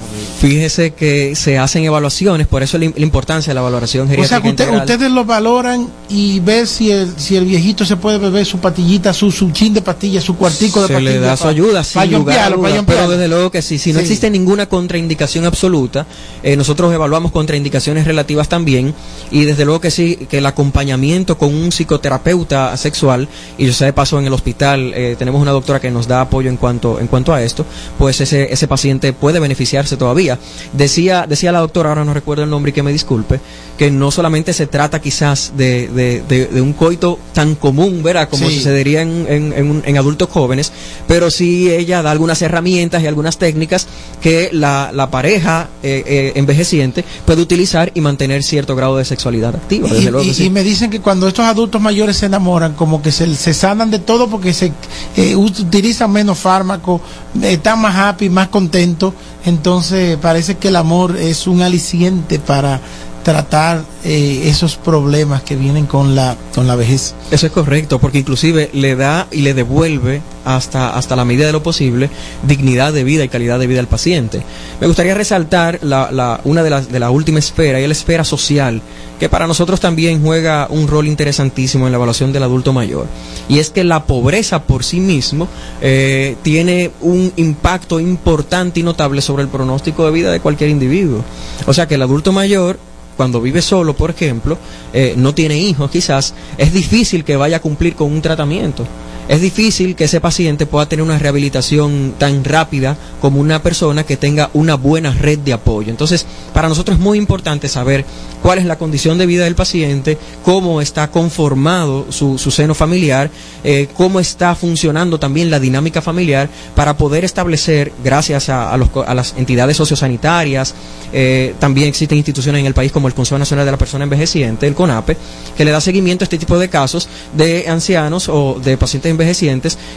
[0.41, 4.41] Fíjese que se hacen evaluaciones, por eso la, la importancia de la valoración O sea,
[4.41, 8.47] que usted- ustedes lo valoran y ver si el, si el viejito se puede beber
[8.47, 11.11] su patillita, su, su chin de pastilla, su cuartico de se pastilla.
[11.13, 12.11] le da su ayuda, sin lugar a
[12.49, 13.07] yompearlo, pa dudas, yompearlo.
[13.09, 14.05] pero desde luego que sí, si no Sí.
[14.05, 16.07] existe ninguna contraindicación absoluta,
[16.43, 18.95] eh, nosotros evaluamos contraindicaciones relativas también,
[19.31, 23.29] y desde luego que sí, que el acompañamiento con un psicoterapeuta sexual,
[23.59, 26.21] y yo sé de paso en el hospital, eh, tenemos una doctora que nos da
[26.23, 27.65] apoyo en cuanto, en cuanto a esto,
[27.99, 30.39] pues ese, ese paciente puede beneficiarse todavía.
[30.73, 33.41] Decía, decía la doctora, ahora no recuerdo el nombre y que me disculpe,
[33.77, 38.29] que no solamente se trata quizás de, de, de- de un coito tan común, ¿verdad?
[38.29, 38.57] Como Sí.
[38.57, 40.73] sucedería en, en- en adultos jóvenes,
[41.09, 43.87] pero sí ella da algunas herramientas y algunas técnicas
[44.23, 49.55] que la, la pareja eh, eh, envejeciente puede utilizar y mantener cierto grado de sexualidad
[49.57, 49.89] activa.
[49.89, 50.45] Y, desde luego y- sí.
[50.45, 53.55] y me dicen que cuando estos adultos mayores se enamoran, como que se, se
[53.89, 54.73] de todo porque se
[55.17, 57.01] eh, ut- utilizan menos fármacos,
[57.41, 59.15] están más happy, más contentos.
[59.45, 62.81] Entonces parece que el amor es un aliciente para
[63.23, 67.15] tratar eh, esos problemas que vienen con la, con la vejez.
[67.31, 71.53] Eso es correcto, porque inclusive le da y le devuelve hasta, hasta la medida de
[71.53, 72.09] lo posible
[72.47, 74.43] dignidad de vida y calidad de vida al paciente.
[74.81, 78.25] Me gustaría resaltar la, la- una de las de la última esfera y la esfera
[78.25, 78.81] social,
[79.19, 83.07] que para nosotros también juega un rol interesantísimo en la evaluación del adulto mayor.
[83.51, 85.47] Y es que la pobreza por sí mismo
[85.83, 91.23] eh, tiene un impacto importante y notable sobre el pronóstico de vida de cualquier individuo.
[91.67, 92.79] O sea que el adulto mayor
[93.21, 94.57] cuando vive solo, por ejemplo,
[94.95, 98.87] eh, no tiene hijos quizás, es difícil que vaya a cumplir con un tratamiento.
[99.29, 104.17] Es difícil que ese paciente pueda tener una rehabilitación tan rápida como una persona que
[104.17, 105.91] tenga una buena red de apoyo.
[105.91, 108.05] Entonces, para nosotros es muy importante saber
[108.43, 113.31] cuál es la condición de vida del paciente, cómo está conformado su, su seno familiar,
[113.63, 119.15] eh, cómo está funcionando también la dinámica familiar para poder establecer, gracias a, los a
[119.15, 120.75] las entidades sociosanitarias,
[121.13, 124.67] eh, también existen instituciones en el país como el Consejo Nacional de la Persona Envejeciente,
[124.67, 125.17] el CONAPE,
[125.57, 129.20] que le da seguimiento a este tipo de casos de ancianos o de pacientes envejecientes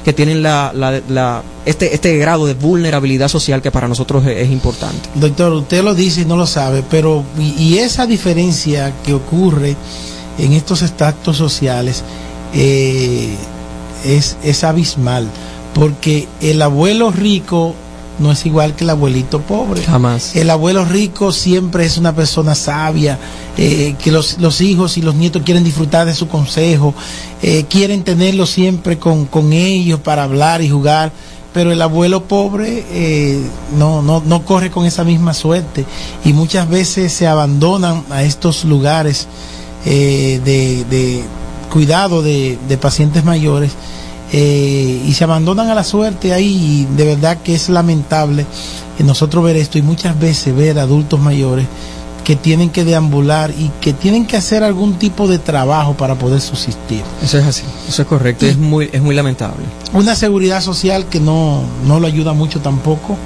[0.03, 4.49] que tienen la, la- la- este, este grado de vulnerabilidad social que para nosotros es,
[4.51, 5.09] importante.
[5.15, 9.75] Doctor, usted lo dice y no lo sabe, pero y, esa diferencia que ocurre
[10.37, 12.03] en estos estratos sociales
[12.53, 13.35] eh,
[14.05, 15.27] es, es abismal,
[15.73, 17.75] porque el abuelo rico
[18.19, 19.81] no es igual que el abuelito pobre.
[19.83, 20.35] Jamás.
[20.35, 23.17] El abuelo rico siempre es una persona sabia,
[23.57, 26.93] eh, que los, los hijos y los nietos quieren disfrutar de su consejo,
[27.41, 31.11] eh, quieren tenerlo siempre con, con ellos para hablar y jugar,
[31.53, 33.41] pero el abuelo pobre eh,
[33.77, 35.85] no, no, no corre con esa misma suerte
[36.25, 39.27] y muchas veces se abandonan a estos lugares
[39.85, 41.23] eh, de, de
[41.71, 43.71] cuidado de, de pacientes mayores
[44.33, 48.45] eh, y se abandonan a la suerte ahí y de verdad que es lamentable
[49.03, 51.67] nosotros ver esto y muchas veces ver adultos mayores
[52.23, 56.39] que tienen que deambular y que tienen que hacer algún tipo de trabajo para poder
[56.39, 57.01] subsistir.
[57.21, 59.65] Eso es así, eso es correcto, es muy, es muy lamentable.
[59.91, 63.17] Una seguridad social que no, no lo ayuda mucho tampoco,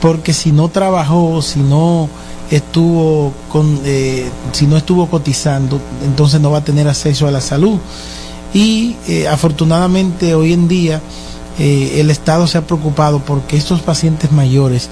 [0.00, 2.08] porque si no trabajó, si no
[2.50, 7.40] estuvo con, eh, si no estuvo cotizando, entonces no va a tener acceso a la
[7.40, 7.78] salud.
[8.52, 11.00] Y eh, afortunadamente hoy en día
[11.58, 14.88] eh, el Estado se ha preocupado porque estos pacientes mayores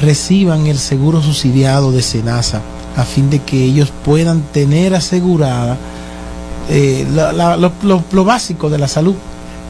[0.00, 2.60] reciban el seguro subsidiado de SENASA
[2.96, 5.78] a fin de que ellos puedan tener asegurada
[6.68, 7.06] eh,
[8.12, 9.14] lo básico de la salud.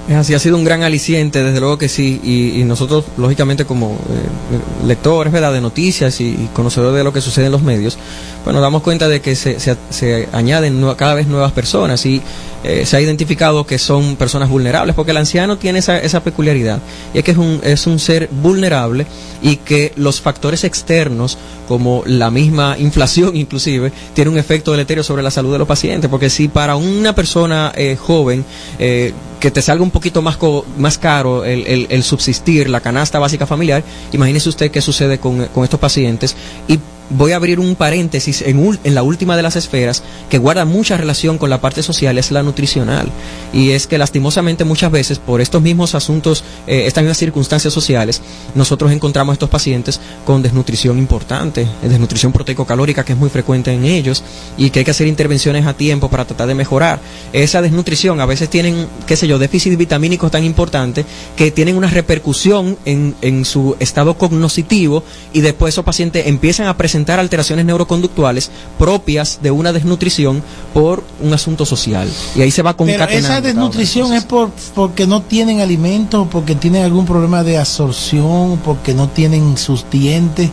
[0.09, 3.92] Es así, ha sido un gran aliciente, desde luego que sí, y, nosotros, lógicamente, como
[3.92, 5.53] eh, lectores ¿verdad?
[5.53, 7.96] de noticias y, conocedores de lo que sucede en los medios,
[8.42, 12.20] pues nos damos cuenta de que se, se, se añaden cada vez nuevas personas y
[12.64, 16.80] eh, se ha identificado que son personas vulnerables, porque el anciano tiene esa, esa peculiaridad,
[17.12, 19.07] y es que es un, es un ser vulnerable
[19.40, 21.38] y que los factores externos,
[21.73, 26.11] como la misma inflación inclusive, tiene un efecto deleterio sobre la salud de los pacientes,
[26.11, 28.45] porque si para una persona eh, joven
[28.79, 32.81] eh, que te salga un poquito más, co- más caro el, el- el subsistir, la
[32.81, 36.37] canasta básica familiar, imagínese usted qué sucede con, con estos pacientes.
[36.68, 36.79] Y
[37.16, 40.64] voy a abrir un paréntesis en, ul- en la última de las esferas que guarda
[40.64, 43.08] mucha relación con la parte social, es la nutricional.
[43.52, 48.20] Y es que lastimosamente muchas veces por estos mismos asuntos, eh, estas mismas circunstancias sociales,
[48.54, 53.84] nosotros encontramos estos pacientes con desnutrición importante, eh, desnutrición proteico-calórica que es muy frecuente en
[53.84, 54.24] ellos
[54.56, 57.00] y que hay que hacer intervenciones a tiempo para tratar de mejorar.
[57.32, 61.04] Esa desnutrición a veces tienen, qué sé yo, déficit vitamínicos tan importantes
[61.36, 66.76] que tienen una repercusión en, en su estado cognoscitivo y después esos pacientes empiezan a
[67.03, 70.42] presentar alteraciones neuroconductuales propias de una desnutrición
[70.72, 72.09] por un asunto social.
[72.36, 73.28] Y ahí se va Pero concatenando.
[73.28, 78.94] esa desnutrición es por porque no tienen alimentos, porque tienen algún problema de absorción, porque
[78.94, 80.48] no tienen sus dientes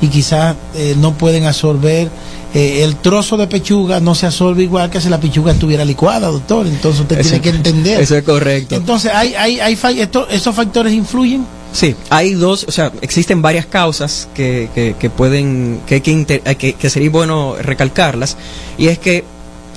[0.00, 2.10] y quizás eh, no pueden absorber.
[2.54, 6.26] eh, el trozo de pechuga no se absorbe igual que si la pechuga estuviera licuada,
[6.28, 6.66] doctor.
[6.66, 8.00] Entonces usted Eso- tiene que entender.
[8.00, 8.74] Eso es correcto.
[8.74, 11.46] Entonces, hay, hay, hay esto- ¿esos factores influyen?
[11.72, 16.90] Sí, hay dos, o sea, existen varias causas que, que, que pueden, que, que, que
[16.90, 18.36] sería bueno recalcarlas,
[18.76, 19.24] y es que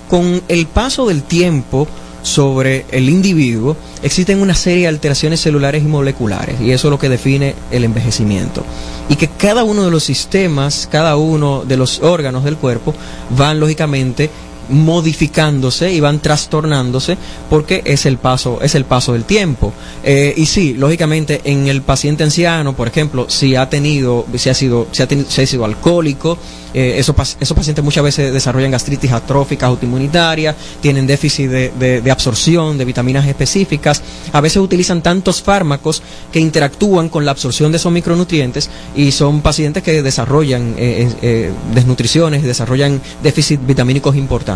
[0.10, 1.88] con el paso del tiempo
[2.26, 6.98] sobre el individuo, existen una serie de alteraciones celulares y moleculares, y eso es lo
[6.98, 8.64] que define el envejecimiento.
[9.10, 12.96] Y que cada uno de los sistemas, cada uno de los órganos del cuerpo
[13.38, 14.32] van lógicamente
[14.70, 17.18] modificándose y van trastornándose
[17.49, 19.74] porque es el paso es el paso del tiempo.
[20.03, 24.53] Eh, y sí lógicamente en el paciente anciano por ejemplo si ha tenido si ha
[24.53, 26.38] sido si ha, sido alcohólico
[26.74, 32.86] eh, esos, esos pacientes muchas veces desarrollan gastritis atróficas autoinmunitarias tienen déficit de, absorción de
[32.86, 34.01] vitaminas específicas.
[34.34, 36.01] A veces utilizan tantos fármacos
[36.32, 41.51] que interactúan con la absorción de esos micronutrientes y son pacientes que desarrollan eh, eh,
[41.74, 44.55] desnutriciones desarrollan déficit vitamínicos importantes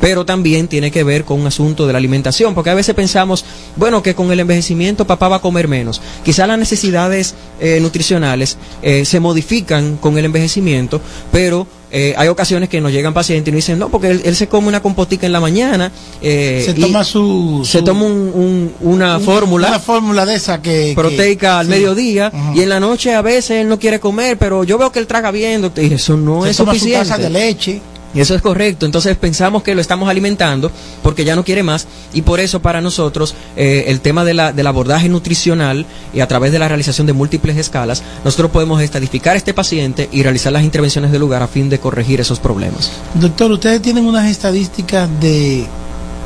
[0.00, 3.44] pero también tiene que ver con un asunto de la alimentación porque a veces pensamos
[3.76, 8.56] bueno que con el envejecimiento papá va a comer menos quizá las necesidades eh, nutricionales
[8.82, 11.00] eh, se modifican con el envejecimiento
[11.32, 14.34] pero eh, hay ocasiones que nos llegan pacientes y nos dicen no porque él, él
[14.34, 18.32] se come una compotica en la mañana eh, Se toma su, se su- toma un-
[18.34, 20.88] un- una un- fórmula Una fórmula de esa que.
[20.88, 21.70] que- proteica al sí.
[21.70, 24.98] mediodía y en la noche a veces él no quiere comer, pero yo veo que
[24.98, 27.08] él traga bien, doctor, y eso no Se es toma su suficiente.
[27.08, 27.80] taza de leche.
[28.16, 28.86] Eso es correcto.
[28.86, 30.70] Entonces pensamos que lo estamos alimentando
[31.02, 34.52] porque ya no quiere más y por eso para nosotros eh, el tema de la,
[34.52, 39.34] del abordaje nutricional y a través de la realización de múltiples escalas, nosotros podemos estadificar
[39.34, 42.90] a este paciente y realizar las intervenciones de lugar a fin de corregir esos problemas.
[43.14, 45.66] Doctor, ustedes tienen unas estadísticas de,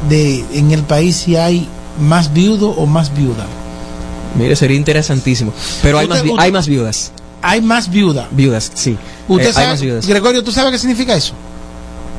[0.09, 1.69] de en el país si hay
[2.01, 3.47] más viudo o más viuda.
[4.39, 5.53] Mire, sería interesantísimo.
[5.83, 7.13] Pero hay, Usted- más, usted- hay más viudas.
[7.43, 8.29] Hay más viuda.
[8.31, 8.97] Viudas, sí.
[9.27, 10.07] Usted Eh, sabe, viudas.
[10.07, 11.33] Gregorio, ¿tú sabes qué significa eso?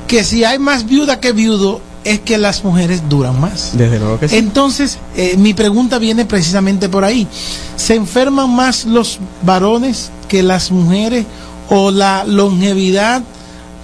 [0.07, 3.71] Que si hay más viuda que viudo, es que las mujeres duran más.
[3.73, 4.37] Desde luego que sí.
[4.37, 7.27] Entonces, eh, mi pregunta viene precisamente por ahí.
[7.75, 11.25] ¿Se enferman más los varones que las mujeres
[11.69, 13.21] o la longevidad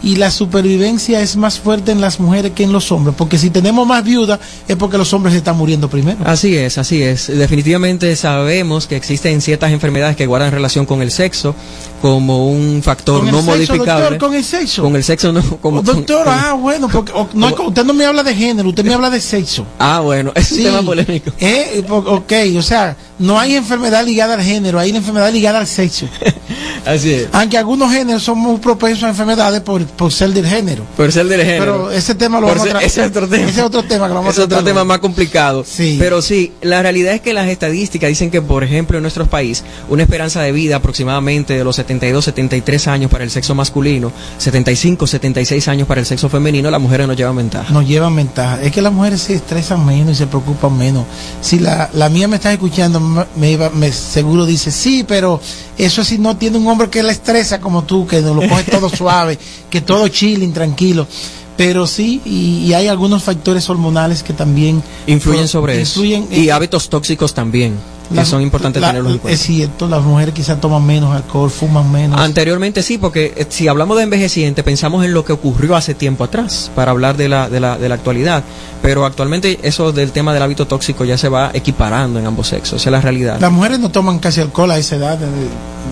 [0.03, 3.15] y la supervivencia es más fuerte en las mujeres que en los hombres?
[3.17, 6.17] Porque si tenemos más viudas es porque los hombres se están muriendo primero.
[6.25, 7.27] Así es, así es.
[7.27, 11.55] Definitivamente sabemos que existen ciertas enfermedades que guardan relación con el sexo
[12.01, 14.01] como un factor no sexo, modificable.
[14.01, 14.81] doctor, con el sexo.
[14.83, 15.41] Con el sexo no.
[15.61, 18.83] como- Oh, doctor, con- ah, bueno, porque no, usted no me habla de género, usted
[18.85, 19.65] me habla de sexo.
[19.79, 20.63] Ah, bueno, es un Sí.
[20.63, 21.31] tema polémico.
[21.39, 25.59] Eh, po- ok, o sea, no hay enfermedad ligada al género, hay una enfermedad ligada
[25.59, 26.07] al sexo.
[26.85, 27.27] Así es.
[27.33, 30.83] Aunque algunos géneros son muy propensos a enfermedades por, por ser del género.
[30.95, 31.87] Por ser del género.
[31.87, 33.49] Pero ese tema lo Por vamos a ser- tra- ese es otro tema.
[33.49, 35.65] Ese es otro tema que lo vamos Es a otro tema más complicado.
[35.99, 39.63] Pero sí, la realidad es que las estadísticas dicen que, por ejemplo, en nuestro país,
[39.89, 45.07] una esperanza de vida aproximadamente de los 72, 73 años para el sexo masculino, 75,
[45.07, 47.71] 76 años para el sexo femenino, las mujeres nos llevan ventaja.
[47.73, 48.61] Nos llevan ventaja.
[48.61, 51.05] Es que las mujeres se estresan menos y se preocupan menos.
[51.41, 55.39] Si la, la mía me está escuchando, me, me iba- me seguro dice, sí, pero
[55.77, 58.89] eso si no tiene un hombre que la estresa como tú, que lo coge todo
[58.89, 61.07] suave, que todo chilling, tranquilo.
[61.55, 66.01] Pero sí, y, y hay algunos factores hormonales que también Influyen sobre eso.
[66.03, 67.73] Y hábitos tóxicos también,
[68.09, 69.35] que La- son importantes la- tenerlos en cuenta.
[69.35, 72.19] Es cierto, las mujeres quizás toman menos alcohol, fuman menos.
[72.19, 76.23] Anteriormente sí, porque eh, si hablamos de envejeciente, pensamos en lo que ocurrió hace tiempo
[76.23, 78.43] atrás, para hablar de la, de la, de la actualidad.
[78.81, 82.79] Pero actualmente eso del tema del hábito tóxico ya se va equiparando en ambos sexos,
[82.81, 83.39] esa es la realidad.
[83.41, 85.21] Las mujeres no toman casi alcohol a esa edad.
[85.21, 85.27] eh,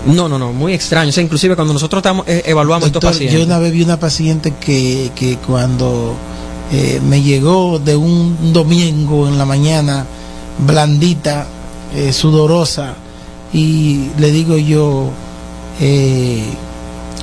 [0.06, 1.10] No, no, no, muy extraño.
[1.10, 3.38] O sea, inclusive cuando nosotros estamos, eh, evaluamos Doctor, estos pacientes.
[3.40, 6.14] Yo una vez vi una paciente que, que cuando
[6.72, 10.06] eh, me llegó de un domingo en la mañana,
[10.64, 11.46] blandita,
[11.94, 12.94] eh, sudorosa,
[13.52, 15.10] y le digo yo
[15.80, 16.44] eh,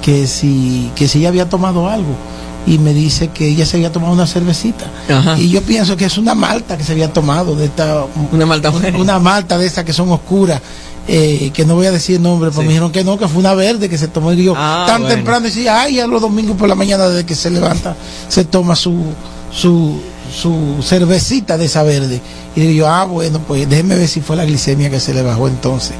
[0.01, 2.15] que si que si ella había tomado algo
[2.65, 5.37] y me dice que ella se había tomado una cervecita Ajá.
[5.37, 8.69] y yo pienso que es una malta que se había tomado de esta Una malta
[8.69, 8.97] buena.
[8.97, 10.61] una malta de estas que son oscuras
[11.05, 13.53] eh, que no voy a decir nombre, pero me dijeron que no, que fue una
[13.53, 15.15] verde que se tomó y yo Ah, tan bueno.
[15.15, 17.97] temprano decía, ay, a los domingos por la mañana desde que se levanta
[18.29, 18.95] se toma su
[19.51, 19.99] su
[20.33, 22.21] su cervecita de esa verde
[22.55, 25.21] y digo yo, ah, bueno, pues déjeme ver si fue la glicemia que se le
[25.21, 25.93] bajó entonces.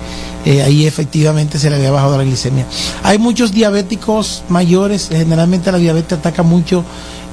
[0.46, 2.66] Eh, ahí efectivamente se le había bajado la glicemia.
[3.04, 6.84] Hay muchos diabéticos mayores, generalmente la diabetes ataca mucho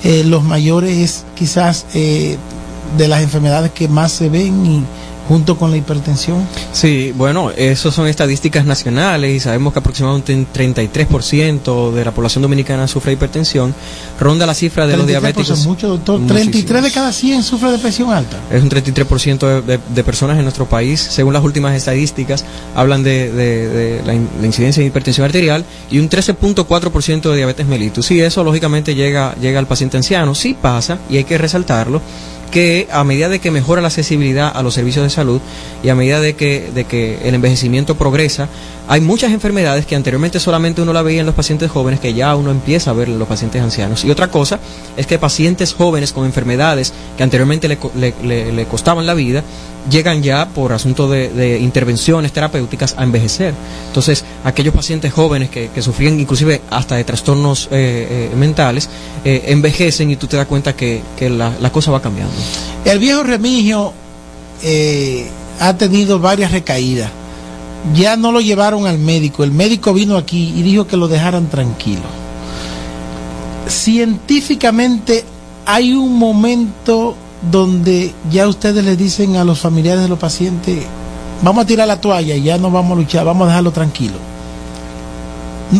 [0.05, 2.37] eh, los mayores, es quizás eh,
[2.97, 4.85] de las enfermedades que más se ven y
[5.31, 6.45] junto con la hipertensión.
[6.73, 12.43] Sí, bueno, eso son estadísticas nacionales y sabemos que aproximadamente un 33% de la población
[12.43, 13.73] dominicana sufre hipertensión.
[14.19, 15.67] Ronda la cifra de los 33% diabéticos.
[15.67, 16.19] mucho, doctor.
[16.19, 16.43] Muchísimo.
[16.51, 18.39] 33 de cada 100 sufre de presión alta.
[18.51, 23.05] Es un 33% de, de- de personas en nuestro país, según las últimas estadísticas, hablan
[23.05, 28.11] de, de- la, in- la incidencia de hipertensión arterial y un 13.4% de diabetes mellitus.
[28.11, 30.35] Y eso lógicamente llega, llega al paciente anciano.
[30.35, 32.03] Sí pasa, y hay que resaltarlo,
[32.51, 35.41] que a medida de que mejora la accesibilidad a los servicios de salud
[35.83, 38.49] y a medida de que, de que el envejecimiento progresa,
[38.93, 42.35] hay muchas enfermedades que anteriormente solamente uno la veía en los pacientes jóvenes que ya
[42.35, 44.05] uno empieza a ver en los pacientes ancianos.
[44.05, 44.59] Y otra cosa
[44.97, 49.15] es que pacientes jóvenes con enfermedades que anteriormente le, co- le- le- le costaban la
[49.15, 49.45] vida,
[49.89, 53.55] llegan ya por asunto de, intervenciones terapéuticas a envejecer.
[53.87, 58.89] Entonces, aquellos pacientes jóvenes que, sufrían inclusive hasta de trastornos eh, eh, mentales,
[59.25, 62.35] eh, envejecen y tú te das cuenta que, la, la cosa va cambiando.
[62.85, 63.93] El viejo Remigio
[65.61, 67.11] ha tenido varias recaídas.
[67.95, 69.45] Ya no lo llevaron al médico.
[69.45, 72.03] El médico vino aquí y dijo que lo dejaran tranquilo.
[73.67, 75.25] Científicamente
[75.67, 77.15] hay un momento
[77.51, 80.85] donde ya ustedes le dicen a los familiares de los pacientes,
[81.43, 84.30] vamos a tirar la toalla y ya no vamos a luchar, vamos a dejarlo tranquilo.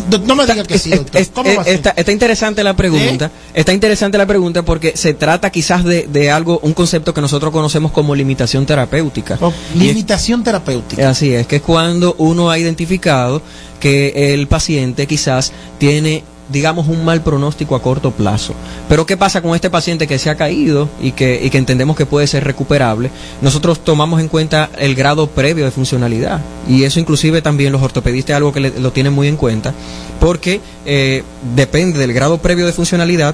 [0.09, 1.21] No, no me diga que sí, doctor.
[1.33, 1.73] ¿Cómo Eh, va a ser?
[1.75, 3.29] está, está interesante la pregunta.
[3.53, 7.51] Está interesante la pregunta porque se trata quizás de, de algo, un concepto que nosotros
[7.51, 9.35] conocemos como limitación terapéutica.
[9.35, 11.09] Es- Limitación terapéutica.
[11.09, 13.41] Así es, que es cuando uno ha identificado
[13.79, 18.53] que el paciente quizás tiene digamos un mal pronóstico a corto plazo.
[18.89, 21.95] Pero ¿qué pasa con este paciente que se ha caído y que, y que entendemos
[21.95, 23.09] que puede ser recuperable?
[23.41, 28.31] Nosotros tomamos en cuenta el grado previo de funcionalidad y eso inclusive también los ortopedistas
[28.33, 29.73] es algo que le- lo tienen muy en cuenta
[30.19, 31.23] porque eh,
[31.55, 33.33] depende del grado previo de funcionalidad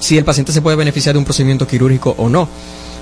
[0.00, 2.48] si el paciente se puede beneficiar de un procedimiento quirúrgico o no.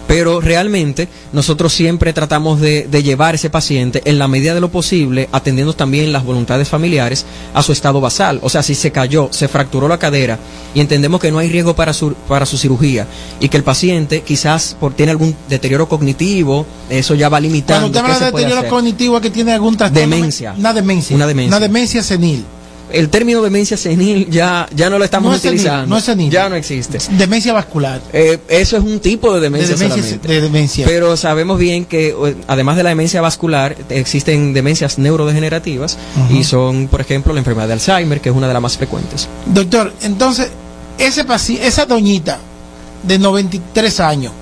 [0.06, 4.70] Pero realmente nosotros siempre tratamos de, de llevar ese paciente en la medida de lo
[4.70, 8.38] posible, atendiendo también las voluntades familiares a su estado basal.
[8.42, 10.38] O sea, si se cayó, se fracturó la cadera
[10.74, 13.06] y entendemos que no hay riesgo para su, para su cirugía
[13.40, 17.90] y que el paciente quizás por, tiene algún deterioro cognitivo, eso ya va limitando.
[17.90, 20.14] Cuando usted habla de deterioro cognitivo que tiene algún trastorno.
[20.14, 20.54] Demencia.
[20.56, 21.16] Una demencia.
[21.16, 21.56] Una demencia.
[21.56, 22.44] Una demencia senil.
[22.92, 25.86] El término demencia senil ya, ya no lo estamos No es senil, utilizando.
[25.88, 26.30] no es senil.
[26.30, 26.98] Ya no existe.
[27.18, 28.00] Demencia vascular.
[28.12, 30.28] Eh, eso es un tipo de demencia, De demencia- solamente.
[30.28, 30.86] de demencia.
[30.86, 32.14] Pero sabemos bien que
[32.46, 35.98] además de la demencia vascular existen demencias neurodegenerativas
[36.30, 39.28] y son, por ejemplo, la enfermedad de Alzheimer, que es una de las más frecuentes.
[39.46, 40.48] Doctor, entonces,
[40.98, 42.38] ese paci- esa doñita
[43.02, 44.32] de 93 años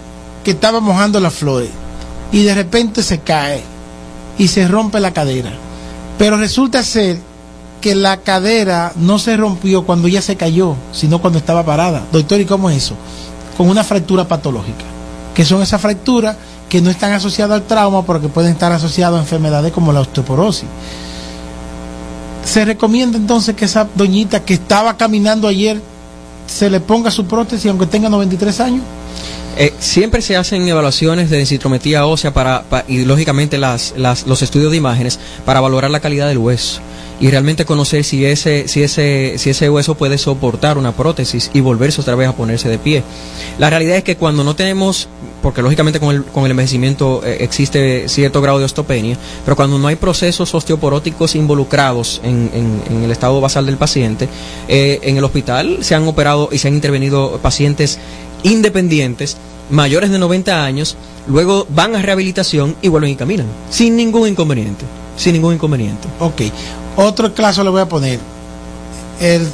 [0.44, 1.70] que estaba mojando las flores
[2.30, 3.62] y de repente se cae
[4.38, 5.52] y se rompe la cadera.
[6.18, 7.16] Pero resulta ser
[7.84, 12.02] que la cadera no se rompió cuando ella se cayó, sino cuando estaba parada.
[12.10, 12.94] Doctor, ¿y cómo es eso?
[13.58, 14.84] Con una fractura patológica.
[15.34, 16.34] Que son esas fracturas
[16.66, 20.00] que no están asociadas al trauma, pero que pueden estar asociadas a enfermedades como la
[20.00, 20.64] osteoporosis.
[22.44, 25.78] Se recomienda entonces que esa doñita que estaba caminando ayer
[26.46, 28.82] se le ponga su prótesis aunque tenga 93 años.
[29.58, 34.40] Eh, siempre se hacen evaluaciones de densitometría ósea para, pa- y lógicamente las, las- los
[34.40, 36.80] estudios de imágenes para valorar la calidad del hueso
[37.20, 41.60] y realmente conocer si ese, si ese, si ese hueso puede soportar una prótesis y
[41.60, 43.02] volverse otra vez a ponerse de pie.
[43.58, 45.08] La realidad es que cuando no tenemos,
[45.42, 49.78] porque lógicamente con el, con el envejecimiento eh, existe cierto grado de osteopenia, pero cuando
[49.78, 54.28] no hay procesos osteoporóticos involucrados en, en- el estado basal del paciente,
[54.68, 57.98] eh, en el hospital se han operado y se han intervenido pacientes
[58.42, 59.36] independientes,
[59.70, 60.96] mayores de 90 años,
[61.26, 64.84] luego van a rehabilitación y vuelven y caminan, sin ningún inconveniente,
[65.16, 66.08] sin ningún inconveniente.
[66.20, 66.42] Ok.
[66.96, 68.20] Otro caso le voy a poner.
[69.20, 69.48] El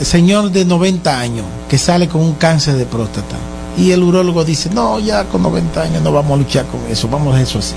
[0.00, 3.36] señor de 90 años que sale con un cáncer de próstata.
[3.76, 7.08] Y el urólogo dice, no, ya con 90 años no vamos a luchar con eso,
[7.08, 7.74] vamos a eso así.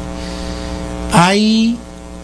[1.14, 1.78] ¿Hay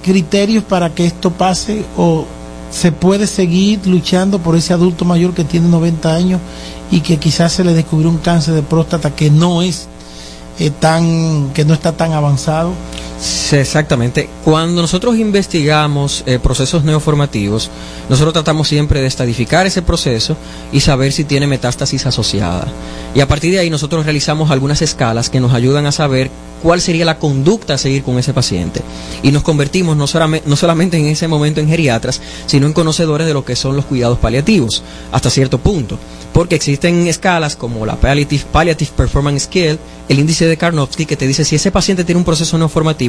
[0.04, 2.26] criterios para que esto pase o
[2.72, 6.41] se puede seguir luchando por ese adulto mayor que tiene 90 años
[6.89, 9.88] y que quizás se le descubrió un cáncer de próstata que no es
[10.60, 12.72] eh, tan que no está tan avanzado.
[13.22, 14.28] Sí, exactamente.
[14.44, 17.70] Cuando nosotros investigamos eh, procesos neoformativos,
[18.10, 20.36] nosotros tratamos siempre de estadificar ese proceso
[20.72, 22.68] y saber si tiene metástasis asociada.
[23.14, 26.82] Y a partir de ahí nosotros realizamos algunas escalas que nos ayudan a saber cuál
[26.82, 28.82] sería la conducta a seguir con ese paciente.
[29.24, 33.28] Y nos convertimos no, solamente, no solamente en ese momento en geriatras, sino en conocedores
[33.28, 35.98] de lo que son los cuidados paliativos, hasta cierto punto.
[36.34, 41.28] Porque existen escalas como la Palliative, Palliative Performance Scale, el índice de Karnofsky, que te
[41.28, 42.58] dice si ese paciente tiene un proceso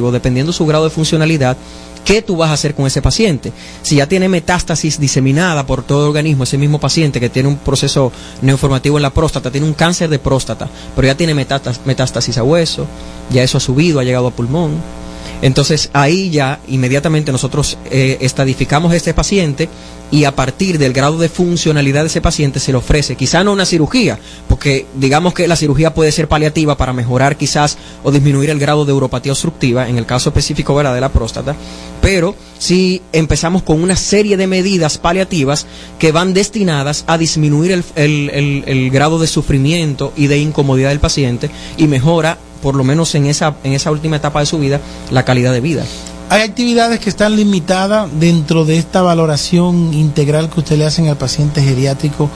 [0.03, 1.57] neoformativo, dependiendo su grado de funcionalidad,
[2.05, 3.51] ¿qué tú vas a hacer con ese paciente?
[3.81, 7.57] Si ya tiene metástasis diseminada por todo el organismo, ese mismo paciente que tiene un
[7.57, 12.43] proceso neoformativo en la próstata, tiene un cáncer de próstata, pero ya tiene metástasis a
[12.43, 12.85] hueso,
[13.31, 15.02] ya eso ha subido, ha llegado a pulmón.
[15.43, 19.67] Entonces ahí ya inmediatamente nosotros eh, estadificamos a este paciente
[20.09, 23.51] y a partir del grado de funcionalidad de ese paciente se le ofrece quizá no
[23.51, 24.17] una cirugía,
[24.47, 28.85] porque digamos que la cirugía puede ser paliativa para mejorar quizás o disminuir el grado
[28.85, 31.57] de uropatía obstructiva, en el caso específico de la próstata,
[32.01, 35.65] pero si empezamos con una serie de medidas paliativas
[35.99, 41.87] que van destinadas a disminuir el grado de sufrimiento y de incomodidad del paciente y
[41.87, 44.79] mejora, por lo menos en esa, en esa última etapa de su vida,
[45.11, 45.83] la calidad de vida.
[46.29, 51.17] Hay actividades que están limitadas dentro de esta valoración integral que usted le hacen al
[51.17, 52.29] paciente geriátrico,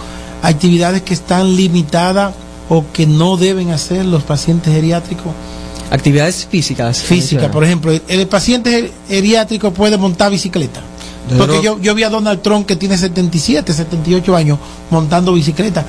[0.43, 2.33] actividades que están limitadas
[2.69, 5.31] o que no deben hacer los pacientes geriátricos.
[5.89, 6.99] Actividades físicas.
[7.01, 10.81] Física, por ejemplo, el, el paciente ger- geriátrico puede montar bicicleta.
[11.37, 14.59] Porque yo, yo vi a Donald Trump que tiene 77, 78 años
[14.91, 15.85] montando bicicleta.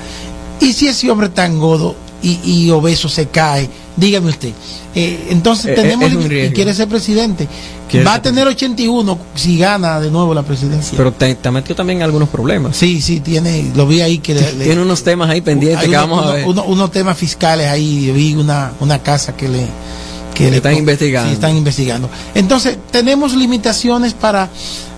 [0.61, 4.51] Y si ese hombre tan godo y, y obeso se cae, dígame usted.
[4.95, 6.53] Eh, entonces Eh, tenemos riesgo.
[6.55, 7.47] quiere ser presidente.
[7.89, 10.95] Quiere Va a ser tener 81 si gana de nuevo la presidencia.
[10.97, 12.75] Pero te, te metió también algunos problemas.
[12.75, 15.89] Sí, sí, tiene, lo vi ahí que le- le- Tiene unos temas ahí pendientes que
[15.89, 16.45] uno- vamos a uno- ver.
[16.47, 19.65] uno- unos temas fiscales ahí, vi una, una casa que le...
[20.33, 21.29] Que le están investigando.
[21.29, 22.09] Sí, están investigando.
[22.33, 24.49] Entonces, tenemos limitaciones para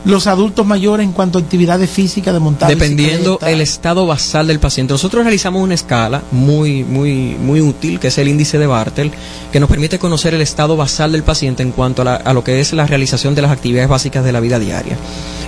[0.03, 4.59] los adultos mayores en cuanto a actividades físicas de montar Dependiendo el estado basal del
[4.59, 4.93] paciente.
[4.93, 9.11] Nosotros realizamos una escala muy, muy, muy útil, que es el índice de Bartel,
[9.51, 12.43] que nos permite conocer el estado basal del paciente en cuanto a, la- a lo
[12.43, 14.97] que es la realización de las actividades básicas de la vida diaria.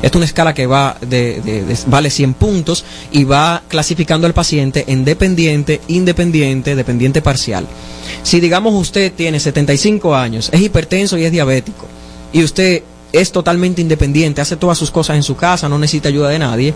[0.03, 4.83] Esta es una escala que va de- vale 100 puntos y va clasificando al paciente
[4.87, 7.65] en dependiente, independiente, dependiente parcial.
[8.21, 11.87] Si digamos usted tiene 75 años, es hipertenso y es diabético,
[12.31, 12.83] y usted
[13.13, 16.73] es totalmente independiente, hace todas sus cosas en su casa, no necesita ayuda de nadie,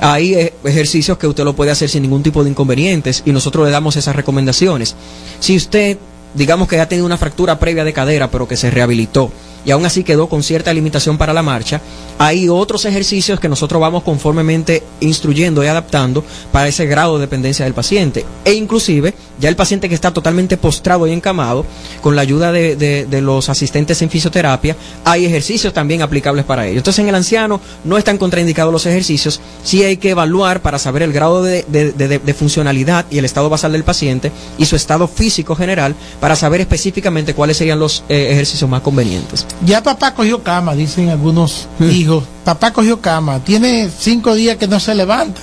[0.00, 3.66] hay eh, ejercicios que usted lo puede hacer sin ningún tipo de inconvenientes y nosotros
[3.66, 4.94] le damos esas recomendaciones.
[5.40, 5.98] Si usted,
[6.34, 9.32] digamos que ha tenido una fractura previa de cadera, pero que se rehabilitó
[9.64, 11.80] y aún así quedó con cierta limitación para la marcha,
[12.18, 17.64] hay otros ejercicios que nosotros vamos conformemente instruyendo y adaptando para ese grado de dependencia
[17.64, 18.24] del paciente.
[18.44, 21.64] E inclusive, ya el paciente que está totalmente postrado y encamado,
[22.02, 26.78] con la ayuda de, los asistentes en fisioterapia, hay ejercicios también aplicables para ello.
[26.78, 31.02] Entonces, en el anciano no están contraindicados los ejercicios, sí hay que evaluar para saber
[31.02, 35.94] el grado de funcionalidad y el estado basal del paciente y su estado físico general
[36.20, 39.46] para saber específicamente cuáles serían los eh, ejercicios más convenientes.
[39.64, 42.24] Ya papá cogió cama, dicen algunos hijos.
[42.44, 45.40] Papá cogió cama, tiene cinco días que no se levanta.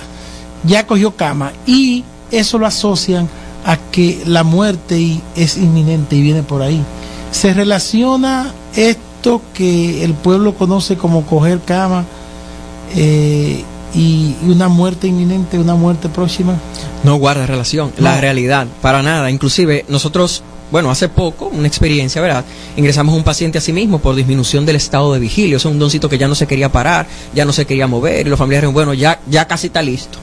[0.64, 1.52] Ya cogió cama.
[1.66, 3.28] Y eso lo asocian
[3.64, 6.82] a que la muerte es inminente y viene por ahí.
[7.30, 12.04] Se relaciona esto que el pueblo conoce como coger cama
[12.94, 13.62] eh,
[13.94, 16.54] y, una muerte inminente, una muerte próxima.
[17.04, 19.30] No guarda relación, la realidad, para nada.
[19.30, 22.44] Inclusive nosotros, bueno, hace poco, una experiencia, ¿verdad?
[22.76, 25.56] Ingresamos a un paciente a sí mismo por disminución del estado de vigilia.
[25.56, 28.26] O sea, un doncito que ya no se quería parar, ya no se quería mover
[28.26, 30.18] y los familiares, bueno, ya, ya casi está listo.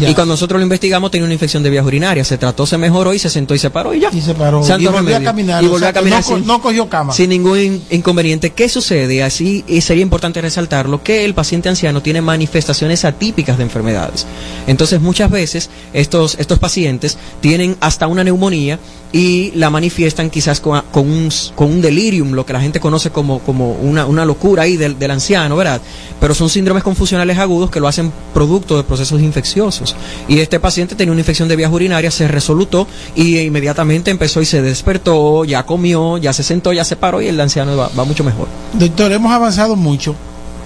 [0.00, 3.12] Y cuando nosotros lo investigamos tenía una infección de vías urinarias, se trató, se mejoró
[3.12, 4.08] y se sentó y se paró y ya.
[4.12, 4.64] Y se paró.
[4.64, 5.62] Santo y volvió a caminar.
[5.62, 7.12] Y o volvió sea a caminar no, co- sin- no cogió cama.
[7.12, 8.50] sin ningún in- inconveniente.
[8.50, 9.22] ¿Qué sucede?
[9.22, 14.26] Así y sería importante resaltarlo que el paciente anciano tiene manifestaciones atípicas de enfermedades.
[14.66, 18.78] Entonces muchas veces estos, estos pacientes tienen hasta una neumonía
[19.12, 24.64] y la manifiestan quizás con, un, delirium, lo que la gente conoce como, una, locura
[24.64, 25.80] ahí del, anciano, ¿verdad?
[26.20, 29.96] Pero son síndromes confusionales agudos que lo hacen producto de procesos infecciosos.
[30.28, 34.44] Y este paciente tenía una infección de vías urinarias, se resolutó y inmediatamente empezó y
[34.44, 38.04] se despertó, ya comió, ya se sentó, ya se paró y el anciano va, va
[38.04, 38.46] mucho mejor.
[38.74, 40.14] Doctor, hemos avanzado mucho,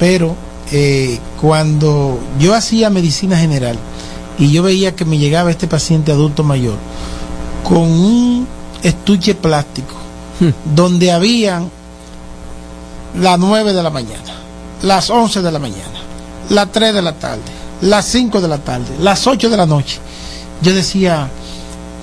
[0.00, 0.34] pero
[0.72, 3.78] eh, cuando yo hacía medicina general
[4.36, 6.74] y yo veía que me llegaba este paciente adulto mayor
[7.62, 8.46] con un
[8.82, 9.94] estuche plástico
[10.74, 11.70] donde habían
[13.20, 14.34] las 9 de la mañana,
[14.82, 16.00] las 11 de la mañana,
[16.50, 17.42] las 3 de la tarde,
[17.82, 19.98] las 5 de la tarde, las 8 de la noche.
[20.62, 21.28] Yo decía,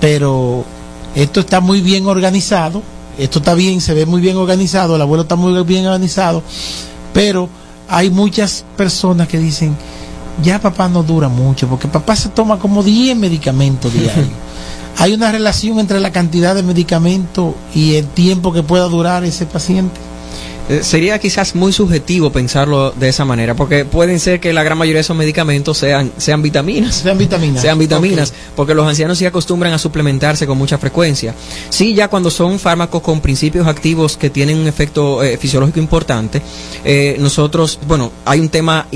[0.00, 0.64] pero
[1.14, 2.82] esto está muy bien organizado,
[3.18, 6.42] esto está bien, se ve muy bien organizado, el abuelo está muy bien organizado,
[7.12, 7.48] pero
[7.88, 9.76] hay muchas personas que dicen,
[10.42, 14.28] ya papá no dura mucho, porque papá se toma como 10 medicamentos diarios.
[14.98, 19.46] ¿Hay una relación entre la cantidad de medicamentos y el tiempo que pueda durar ese
[19.46, 19.98] paciente?
[20.70, 24.78] Eh, Sería quizás muy subjetivo pensarlo de esa manera, porque pueden ser que la gran
[24.78, 26.94] mayoría de esos medicamentos sean, sean vitaminas.
[26.94, 27.60] Sean vitaminas.
[27.60, 31.34] Sean vitaminas, porque los ancianos sí acostumbran a suplementarse con mucha frecuencia.
[31.70, 36.40] Sí, ya cuando son fármacos con principios activos que tienen un efecto eh, fisiológico importante,
[36.84, 38.86] eh, nosotros, bueno, hay un tema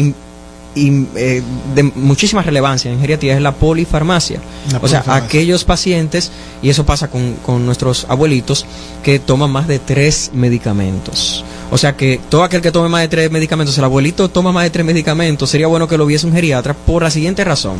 [0.74, 1.42] im- eh,
[1.74, 4.40] de muchísima relevancia en geriatría, es la polifarmacia.
[4.72, 6.30] La o sea, aquellos pacientes,
[6.62, 8.66] y eso pasa con, con nuestros abuelitos,
[9.02, 11.44] que toman más de tres medicamentos.
[11.70, 14.64] O sea que todo aquel que tome más de tres medicamentos, el abuelito toma más
[14.64, 17.76] de tres medicamentos, sería bueno que lo viese un geriatra por la siguiente razón.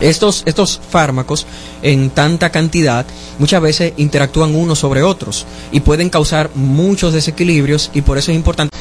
[0.00, 1.44] Estos, estos fármacos
[1.82, 3.04] en tanta cantidad
[3.40, 8.36] muchas veces interactúan unos sobre otros y pueden causar muchos desequilibrios y por eso es
[8.36, 8.76] importante